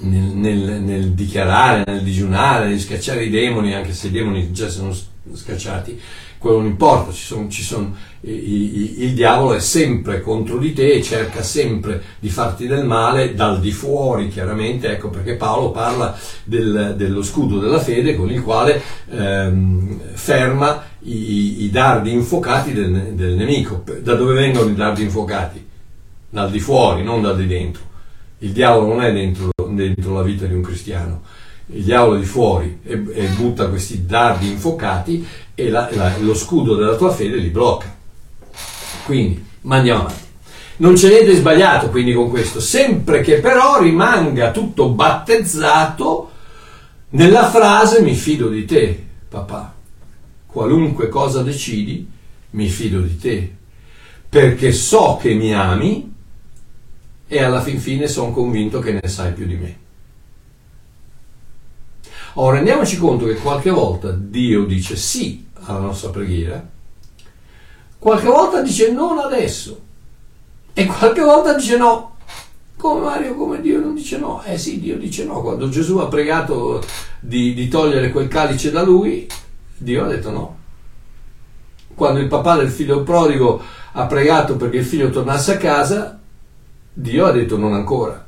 [0.00, 4.68] nel, nel, nel, dichiarare, nel digiunare, nel scacciare i demoni, anche se i demoni già
[4.68, 4.94] sono
[5.32, 5.98] scacciati,
[6.38, 10.72] quello non importa, ci sono, ci sono, i, i, il diavolo è sempre contro di
[10.72, 15.70] te e cerca sempre di farti del male dal di fuori, chiaramente, ecco perché Paolo
[15.70, 22.72] parla del, dello scudo della fede con il quale ehm, ferma i, i, dardi infuocati
[22.72, 23.84] del, del nemico.
[24.00, 25.64] Da dove vengono i dardi infuocati?
[26.28, 27.90] Dal di fuori, non dal di dentro.
[28.38, 31.22] Il diavolo non è dentro, dentro la vita di un cristiano
[31.66, 36.96] diavolo di fuori e, e, butta questi dardi infuocati e la, la, lo scudo della
[36.96, 37.94] tua fede li blocca.
[39.04, 40.20] Quindi, ma andiamo avanti.
[40.76, 46.30] Non c'è niente sbagliato quindi con questo, sempre che però rimanga tutto battezzato
[47.10, 49.74] nella frase mi fido di te, papà.
[50.46, 52.08] Qualunque cosa decidi,
[52.50, 53.54] mi fido di te,
[54.28, 56.10] perché so che mi ami
[57.26, 59.76] e alla fin fine sono convinto che ne sai più di me.
[62.34, 66.66] Ora rendiamoci conto che qualche volta Dio dice sì alla nostra preghiera,
[67.98, 69.80] qualche volta dice non adesso
[70.72, 72.16] e qualche volta dice no.
[72.78, 74.42] Come Mario, come Dio non dice no?
[74.44, 75.42] Eh sì, Dio dice no.
[75.42, 76.82] Quando Gesù ha pregato
[77.20, 79.28] di, di togliere quel calice da lui,
[79.76, 80.56] Dio ha detto no.
[81.94, 83.62] Quando il papà del figlio prodigo
[83.92, 86.18] ha pregato perché il figlio tornasse a casa,
[86.94, 88.26] Dio ha detto non ancora.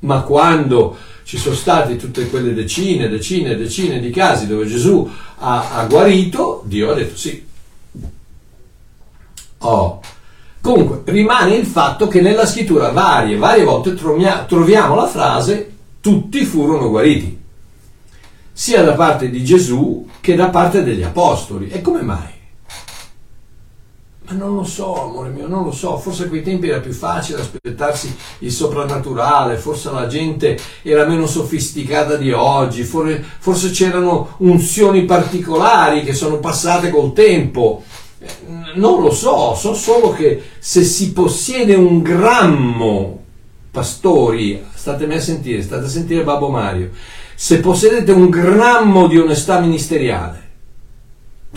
[0.00, 0.96] Ma quando
[1.28, 5.06] ci sono stati tutte quelle decine, decine, decine di casi dove Gesù
[5.40, 7.46] ha, ha guarito, Dio ha detto sì.
[9.58, 10.00] Oh.
[10.62, 16.88] Comunque, rimane il fatto che nella scrittura varie, varie volte troviamo la frase tutti furono
[16.88, 17.38] guariti,
[18.50, 21.68] sia da parte di Gesù che da parte degli apostoli.
[21.68, 22.37] E come mai?
[24.30, 26.92] Ma non lo so, amore mio, non lo so, forse a quei tempi era più
[26.92, 35.06] facile aspettarsi il soprannaturale, forse la gente era meno sofisticata di oggi, forse c'erano unzioni
[35.06, 37.82] particolari che sono passate col tempo.
[38.18, 38.26] Eh,
[38.74, 43.22] non lo so, so solo che se si possiede un grammo,
[43.70, 46.90] pastori, statemi a sentire, state a sentire Babbo Mario,
[47.34, 50.47] se possedete un grammo di onestà ministeriale,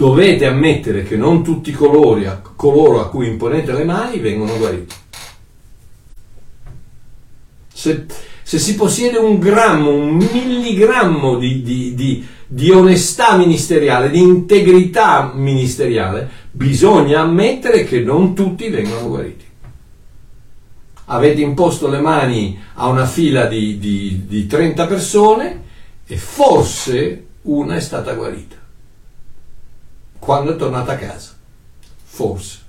[0.01, 4.95] dovete ammettere che non tutti colori, coloro a cui imponete le mani vengono guariti.
[7.71, 8.05] Se,
[8.41, 15.33] se si possiede un grammo, un milligrammo di, di, di, di onestà ministeriale, di integrità
[15.35, 19.45] ministeriale, bisogna ammettere che non tutti vengono guariti.
[21.05, 25.61] Avete imposto le mani a una fila di, di, di 30 persone
[26.07, 28.60] e forse una è stata guarita
[30.21, 31.31] quando è tornata a casa.
[32.03, 32.59] Forse.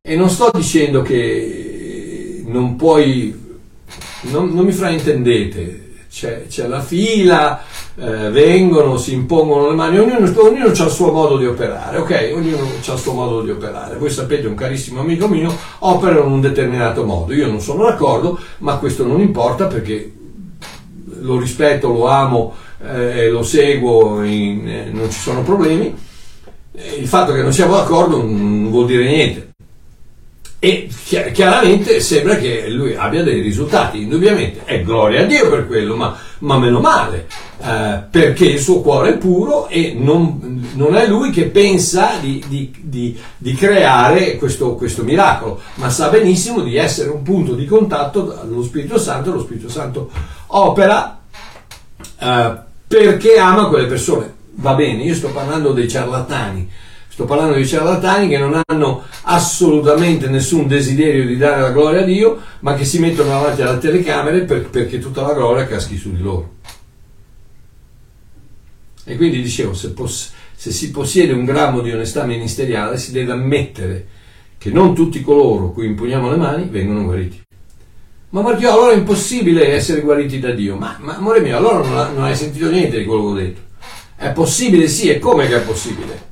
[0.00, 3.58] E non sto dicendo che non puoi,
[4.22, 7.60] non, non mi fraintendete, c'è, c'è la fila,
[7.96, 12.30] eh, vengono, si impongono le mani, ognuno, ognuno ha il suo modo di operare, ok?
[12.36, 13.96] Ognuno ha il suo modo di operare.
[13.96, 18.38] Voi sapete, un carissimo amico mio opera in un determinato modo, io non sono d'accordo,
[18.58, 20.12] ma questo non importa perché
[21.18, 25.94] lo rispetto, lo amo, eh, lo seguo, in, eh, non ci sono problemi.
[26.98, 29.46] Il fatto che non siamo d'accordo non vuol dire niente
[30.58, 30.88] e
[31.32, 36.16] chiaramente sembra che lui abbia dei risultati, indubbiamente è gloria a Dio per quello, ma,
[36.38, 37.28] ma meno male,
[37.62, 42.42] eh, perché il suo cuore è puro e non, non è lui che pensa di,
[42.48, 47.66] di, di, di creare questo, questo, miracolo, ma sa benissimo di essere un punto di
[47.66, 50.10] contatto allo Spirito Santo, lo Spirito Santo
[50.48, 51.20] opera
[52.26, 54.34] eh, perché ama quelle persone.
[54.58, 56.70] Va bene, io sto parlando dei ciarlatani
[57.16, 62.04] Sto parlando di ciarlatani che non hanno assolutamente nessun desiderio di dare la gloria a
[62.04, 66.14] Dio, ma che si mettono davanti alla telecamere per, perché tutta la gloria caschi su
[66.14, 66.56] di loro.
[69.04, 73.32] E quindi dicevo, se, poss- se si possiede un grammo di onestà ministeriale, si deve
[73.32, 74.06] ammettere
[74.58, 77.45] che non tutti coloro cui imponiamo le mani vengono guariti.
[78.36, 80.76] Ma Matteo, allora è impossibile essere guariti da Dio.
[80.76, 83.60] Ma, ma amore mio, allora non, non hai sentito niente di quello che ho detto.
[84.14, 86.24] È possibile, sì, e come che è possibile?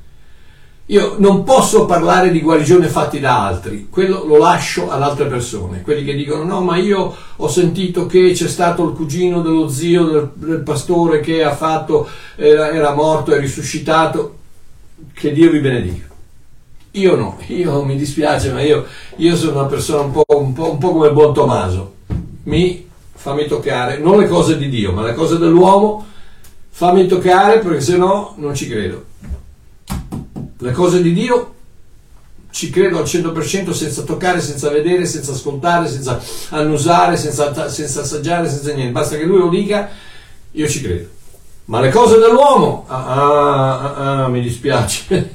[0.87, 5.81] Io non posso parlare di guarigione fatti da altri, quello lo lascio ad altre persone,
[5.81, 10.05] quelli che dicono no ma io ho sentito che c'è stato il cugino dello zio
[10.05, 14.35] del, del pastore che ha fatto, era, era morto, è risuscitato,
[15.11, 16.05] che Dio vi benedica.
[16.91, 18.85] Io no, io mi dispiace ma io,
[19.15, 21.94] io sono una persona un po', un, po', un po' come buon Tommaso,
[22.45, 26.05] mi fammi toccare, non le cose di Dio ma le cose dell'uomo,
[26.69, 29.13] fammi toccare perché se no non ci credo
[30.57, 31.53] le cose di Dio
[32.49, 38.49] ci credo al 100% senza toccare, senza vedere, senza ascoltare, senza annusare, senza, senza assaggiare,
[38.49, 38.93] senza niente.
[38.93, 39.89] Basta che lui lo dica,
[40.51, 41.09] io ci credo.
[41.65, 45.34] Ma le cose dell'uomo, ah, ah, ah, ah mi dispiace.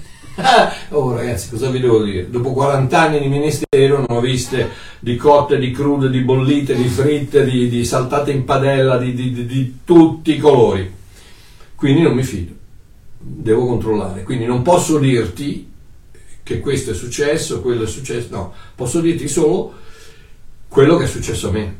[0.90, 2.30] Oh ragazzi, cosa vi devo dire?
[2.30, 4.68] Dopo 40 anni di ministero non ho viste
[4.98, 9.46] di cotte, di crude, di bollite, di fritte, di, di saltate in padella, di, di,
[9.46, 10.92] di tutti i colori.
[11.74, 12.58] Quindi non mi fido
[13.20, 14.22] devo controllare.
[14.22, 15.68] Quindi non posso dirti
[16.42, 19.74] che questo è successo, quello è successo, no, posso dirti solo
[20.68, 21.78] quello che è successo a me.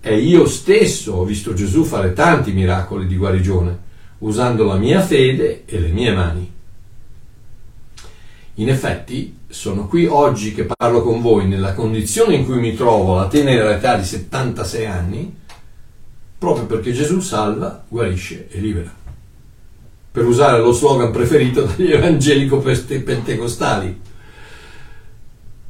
[0.00, 3.78] E io stesso ho visto Gesù fare tanti miracoli di guarigione,
[4.18, 6.54] usando la mia fede e le mie mani.
[8.56, 13.18] In effetti, sono qui oggi che parlo con voi nella condizione in cui mi trovo
[13.18, 15.36] alla tenera età di 76 anni,
[16.38, 19.04] proprio perché Gesù salva, guarisce e libera
[20.16, 24.00] per usare lo slogan preferito degli evangelico-pentecostali.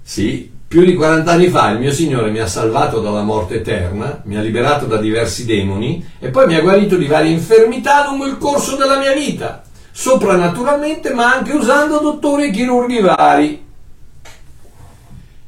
[0.00, 4.20] Sì, più di 40 anni fa il mio Signore mi ha salvato dalla morte eterna,
[4.22, 8.26] mi ha liberato da diversi demoni e poi mi ha guarito di varie infermità lungo
[8.26, 9.64] il corso della mia vita,
[9.98, 13.64] soprannaturalmente ma anche usando dottori e chirurghi vari.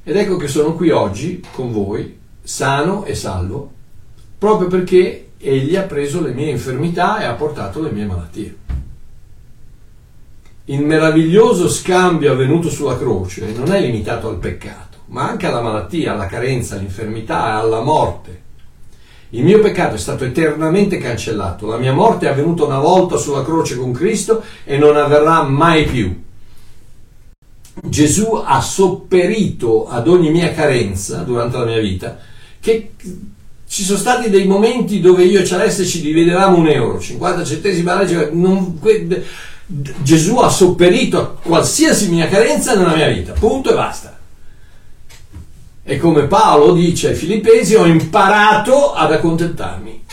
[0.02, 3.70] Ed ecco che sono qui oggi con voi, sano e salvo,
[4.38, 8.56] proprio perché Egli ha preso le mie infermità e ha portato le mie malattie
[10.70, 16.12] il meraviglioso scambio avvenuto sulla croce non è limitato al peccato, ma anche alla malattia,
[16.12, 18.42] alla carenza, all'infermità e alla morte.
[19.30, 23.44] Il mio peccato è stato eternamente cancellato, la mia morte è avvenuta una volta sulla
[23.44, 26.22] croce con Cristo e non avverrà mai più.
[27.82, 32.18] Gesù ha sopperito ad ogni mia carenza durante la mia vita,
[32.58, 32.92] che
[33.68, 37.88] ci sono stati dei momenti dove io e Celeste ci dividevamo un euro, 50 centesimi
[37.90, 38.80] alla non,
[40.02, 44.17] Gesù ha sopperito a qualsiasi mia carenza nella mia vita, punto e basta.
[45.90, 50.04] E come Paolo dice ai Filippesi, ho imparato ad accontentarmi.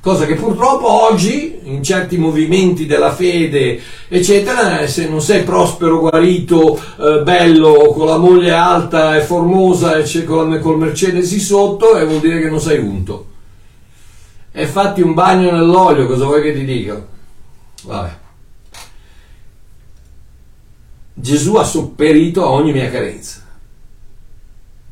[0.00, 6.80] Cosa che purtroppo oggi, in certi movimenti della fede, eccetera, se non sei prospero, guarito,
[6.98, 12.20] eh, bello, con la moglie alta e formosa e con col Mercedes sotto, eh, vuol
[12.20, 13.26] dire che non sei unto.
[14.50, 17.06] E fatti un bagno nell'olio, cosa vuoi che ti dica?
[17.84, 18.16] Vabbè.
[21.12, 23.42] Gesù ha sopperito a ogni mia carenza.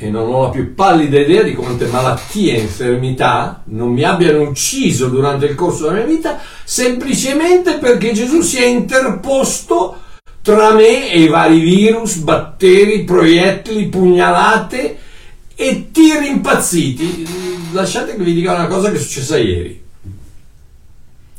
[0.02, 4.40] E non ho la più pallida idea di quante malattie e infermità non mi abbiano
[4.40, 9.98] ucciso durante il corso della mia vita, semplicemente perché Gesù si è interposto
[10.40, 14.96] tra me e i vari virus, batteri, proiettili, pugnalate
[15.54, 17.26] e tiri impazziti.
[17.72, 19.82] Lasciate che vi dica una cosa che è successa ieri.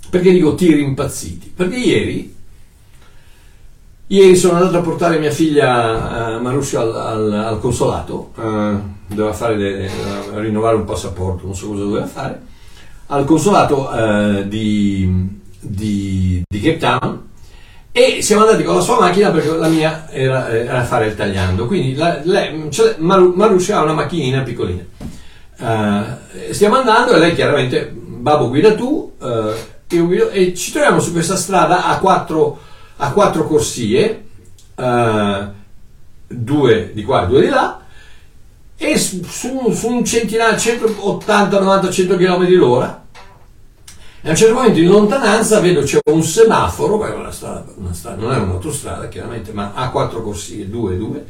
[0.07, 1.51] Perché dico tiri impazziti?
[1.55, 2.35] Perché ieri
[4.11, 9.31] Ieri sono andato a portare mia figlia uh, Marussia al, al, al consolato, uh, doveva
[9.31, 12.41] fare de, uh, rinnovare un passaporto, non so cosa doveva fare,
[13.05, 13.89] al consolato
[14.47, 17.21] di, di, di Cape Town
[17.93, 21.15] e siamo andati con la sua macchina perché la mia era, era a fare il
[21.15, 21.65] tagliando.
[21.65, 24.83] Quindi la, lei, cioè, Maru, Marusha ha una macchinina piccolina.
[26.49, 29.13] Stiamo andando e lei chiaramente, babbo guida tu,
[29.87, 32.59] io guido, e ci troviamo su questa strada a quattro,
[33.03, 34.25] a quattro corsie,
[34.75, 35.51] uh,
[36.27, 37.81] due di qua e due di là,
[38.77, 43.01] e su, su un centinaio, 180, 90, 100 km l'ora
[44.23, 48.21] e a un certo momento in lontananza vedo c'è un semaforo, una strada, una strada,
[48.21, 51.25] non è un'autostrada chiaramente, ma ha quattro corsie, due e due.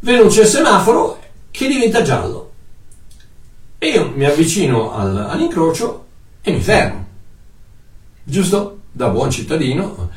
[0.00, 2.52] Vedo c'è il semaforo che diventa giallo.
[3.76, 6.06] E io mi avvicino al, all'incrocio
[6.40, 7.06] e mi fermo.
[8.22, 8.78] Giusto?
[8.90, 10.08] Da buon cittadino.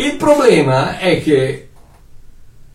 [0.00, 1.68] Il problema è che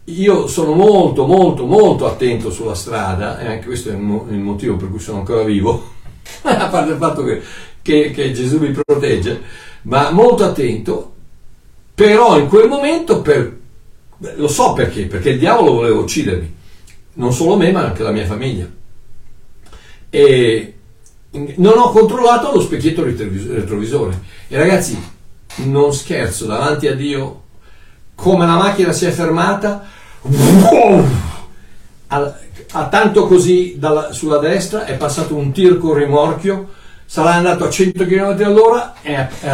[0.06, 4.40] io sono molto, molto, molto attento sulla strada, e anche questo è il, mo- il
[4.40, 5.92] motivo per cui sono ancora vivo,
[6.44, 7.42] a parte il fatto che
[7.84, 9.42] che, che Gesù mi protegge,
[9.84, 11.14] ma molto attento,
[11.94, 13.60] però in quel momento per,
[14.36, 16.56] lo so perché, perché il diavolo voleva uccidermi,
[17.16, 18.68] non solo me ma anche la mia famiglia.
[20.10, 20.74] E
[21.58, 24.22] non ho controllato lo specchietto retrovisore.
[24.48, 24.98] E ragazzi,
[25.56, 27.42] non scherzo, davanti a Dio,
[28.16, 29.86] come la macchina si è fermata,
[32.08, 32.36] a,
[32.72, 37.70] a tanto così dalla, sulla destra è passato un tir con rimorchio sarà andato a
[37.70, 39.50] 100 km all'ora, è, è, è,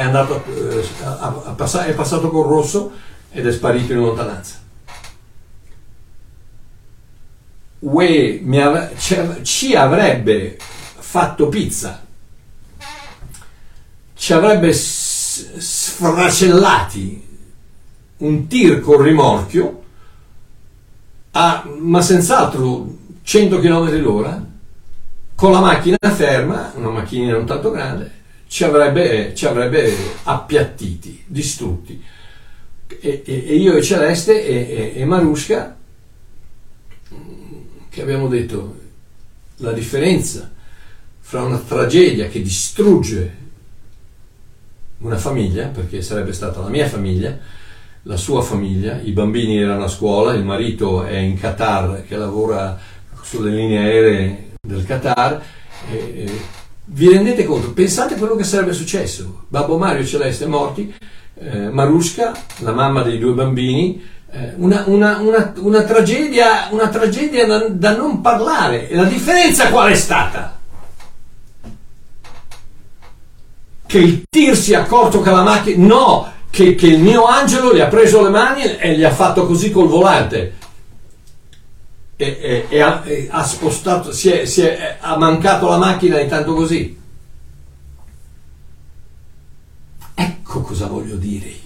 [0.00, 2.90] andato, è passato col rosso
[3.30, 4.56] ed è sparito in lontananza.
[7.78, 8.40] Uè,
[9.42, 12.02] ci avrebbe fatto pizza,
[14.16, 14.72] ci avrebbe
[15.58, 17.22] sfracellati
[18.18, 19.82] un tir col rimorchio,
[21.32, 24.46] a, ma senz'altro 100 km l'ora,
[25.34, 32.02] con la macchina ferma, una macchina non tanto grande, ci avrebbe, ci avrebbe appiattiti, distrutti.
[32.86, 35.76] E, e, e, io e Celeste e, e, Marushka,
[37.88, 38.82] che abbiamo detto
[39.56, 40.50] la differenza
[41.20, 43.42] fra una tragedia che distrugge
[44.98, 47.36] una famiglia, perché sarebbe stata la mia famiglia,
[48.02, 52.78] la sua famiglia, i bambini erano a scuola, il marito è in Qatar che lavora
[53.22, 55.42] sulle linee aeree del Qatar,
[55.90, 56.40] eh,
[56.86, 57.72] vi rendete conto?
[57.72, 59.44] Pensate a quello che sarebbe successo.
[59.48, 60.94] Babbo Mario e Celeste morti,
[61.34, 67.46] eh, Marushka, la mamma dei due bambini, eh, una, una, una, una, tragedia, una tragedia
[67.46, 68.90] da, da non parlare.
[68.90, 70.53] E la differenza qual è stata?
[73.86, 75.86] Che il tir si è accorto che la macchina...
[75.86, 76.32] No!
[76.50, 79.72] Che, che il mio angelo gli ha preso le mani e gli ha fatto così
[79.72, 80.54] col volante
[82.16, 86.20] e, e, e, ha, e ha, spostato, si è, si è, ha mancato la macchina
[86.20, 86.96] intanto così.
[90.14, 91.62] Ecco cosa voglio dire io.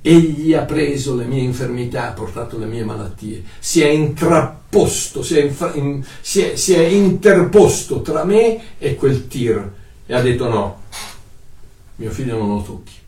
[0.00, 5.36] Egli ha preso le mie infermità, ha portato le mie malattie, si è intrapposto, si
[5.36, 9.72] è, infra, in, si, è, si è interposto tra me e quel tir
[10.06, 10.82] e ha detto no,
[11.96, 13.04] mio figlio non lo tocchi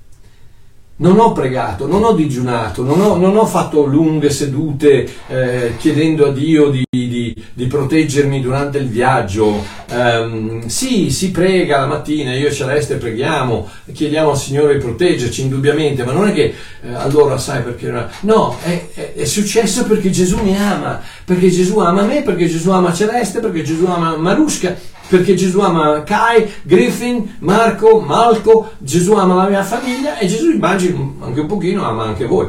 [1.01, 6.27] non ho pregato, non ho digiunato, non ho, non ho fatto lunghe sedute eh, chiedendo
[6.27, 9.65] a Dio di, di, di, proteggermi durante il viaggio.
[9.91, 15.43] Um, sì, si prega la mattina, io e Celeste preghiamo, chiediamo al Signore di proteggerci
[15.43, 17.93] indubbiamente, ma non è che eh, allora sai perché...
[18.23, 22.71] No, è, è, è, successo perché Gesù mi ama, perché Gesù ama me, perché Gesù
[22.71, 24.77] ama Celeste, perché Gesù ama Marushka
[25.09, 31.17] perché Gesù ama Kai, Griffin, Marco, Malco, Gesù ama la mia famiglia e Gesù immagino
[31.21, 32.49] anche un pochino ama anche voi.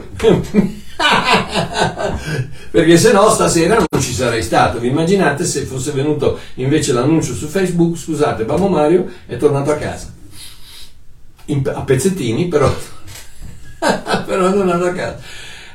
[2.72, 4.80] perché se no stasera non ci sarei stato.
[4.80, 9.76] Vi immaginate se fosse venuto invece l'annuncio su Facebook, scusate, Babbo Mario è tornato a
[9.76, 10.14] casa.
[11.46, 12.72] In, a pezzettini, però,
[13.80, 15.20] però è tornato a casa.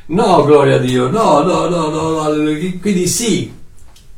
[0.06, 2.52] No, gloria a Dio, no, no, no, no, no.
[2.80, 3.50] quindi sì,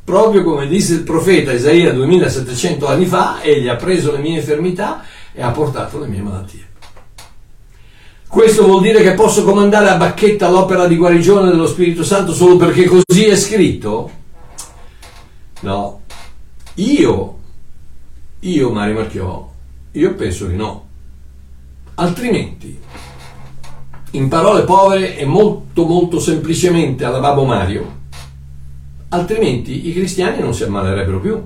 [0.06, 5.02] proprio come disse il profeta Isaia 2700 anni fa, egli ha preso le mie infermità
[5.32, 6.64] e ha portato le mie malattie.
[8.28, 12.56] Questo vuol dire che posso comandare a bacchetta l'opera di guarigione dello Spirito Santo solo
[12.56, 14.10] perché così è scritto?
[15.60, 16.02] No.
[16.74, 17.38] Io,
[18.40, 19.52] io Mario Marchiò,
[19.90, 20.86] io penso di no.
[21.94, 22.78] Altrimenti,
[24.12, 27.95] in parole povere e molto molto semplicemente alla Babbo Mario,
[29.08, 31.42] altrimenti i cristiani non si ammalerebbero più.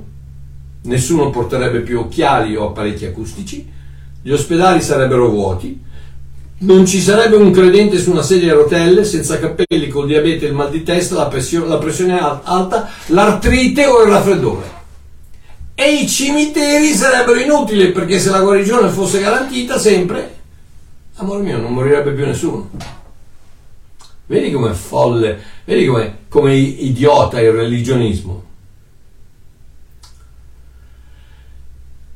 [0.83, 3.69] Nessuno porterebbe più occhiali o apparecchi acustici,
[4.23, 5.79] gli ospedali sarebbero vuoti,
[6.63, 10.53] non ci sarebbe un credente su una sedia a rotelle, senza capelli, col diabete, il
[10.53, 14.79] mal di testa, la pressione, la pressione alta, l'artrite o il raffreddore.
[15.75, 20.37] e i cimiteri sarebbero inutili perché se la guarigione fosse garantita sempre,
[21.17, 22.69] amore mio, non morirebbe più nessuno.
[24.27, 28.45] Vedi com'è folle, vedi com'è, com'è idiota il religionismo.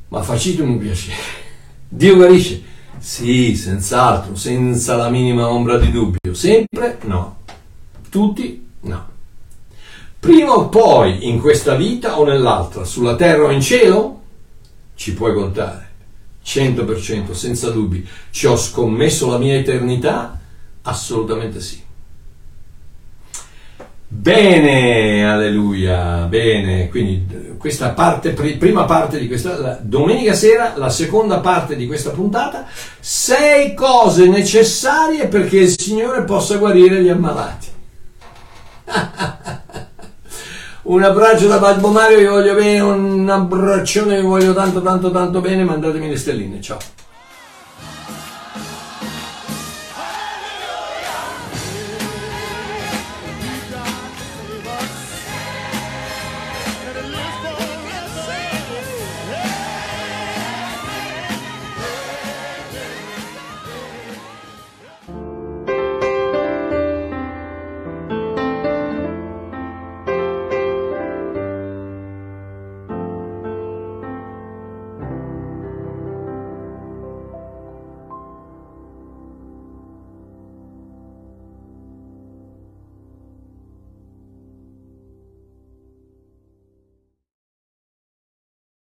[0.09, 1.15] Ma facetemi un piacere.
[1.87, 2.61] Dio guarisce?
[2.97, 6.33] Sì, senz'altro, senza la minima ombra di dubbio.
[6.33, 7.37] Sempre no.
[8.09, 9.13] Tutti no.
[10.19, 14.21] Prima o poi in questa vita o nell'altra, sulla terra o in cielo,
[14.95, 15.83] ci puoi contare.
[16.43, 18.05] 100%, senza dubbi.
[18.31, 20.39] Ci ho scommesso la mia eternità?
[20.81, 21.84] Assolutamente sì.
[24.17, 26.89] Bene, alleluia, bene.
[26.89, 32.65] Quindi questa parte, prima parte di questa, domenica sera, la seconda parte di questa puntata,
[32.99, 37.67] sei cose necessarie perché il Signore possa guarire gli ammalati.
[40.83, 45.41] un abbraccio da Babbo Mario, vi voglio bene, un abbraccione, vi voglio tanto tanto tanto
[45.41, 46.79] bene, mandatemi le stelline, ciao.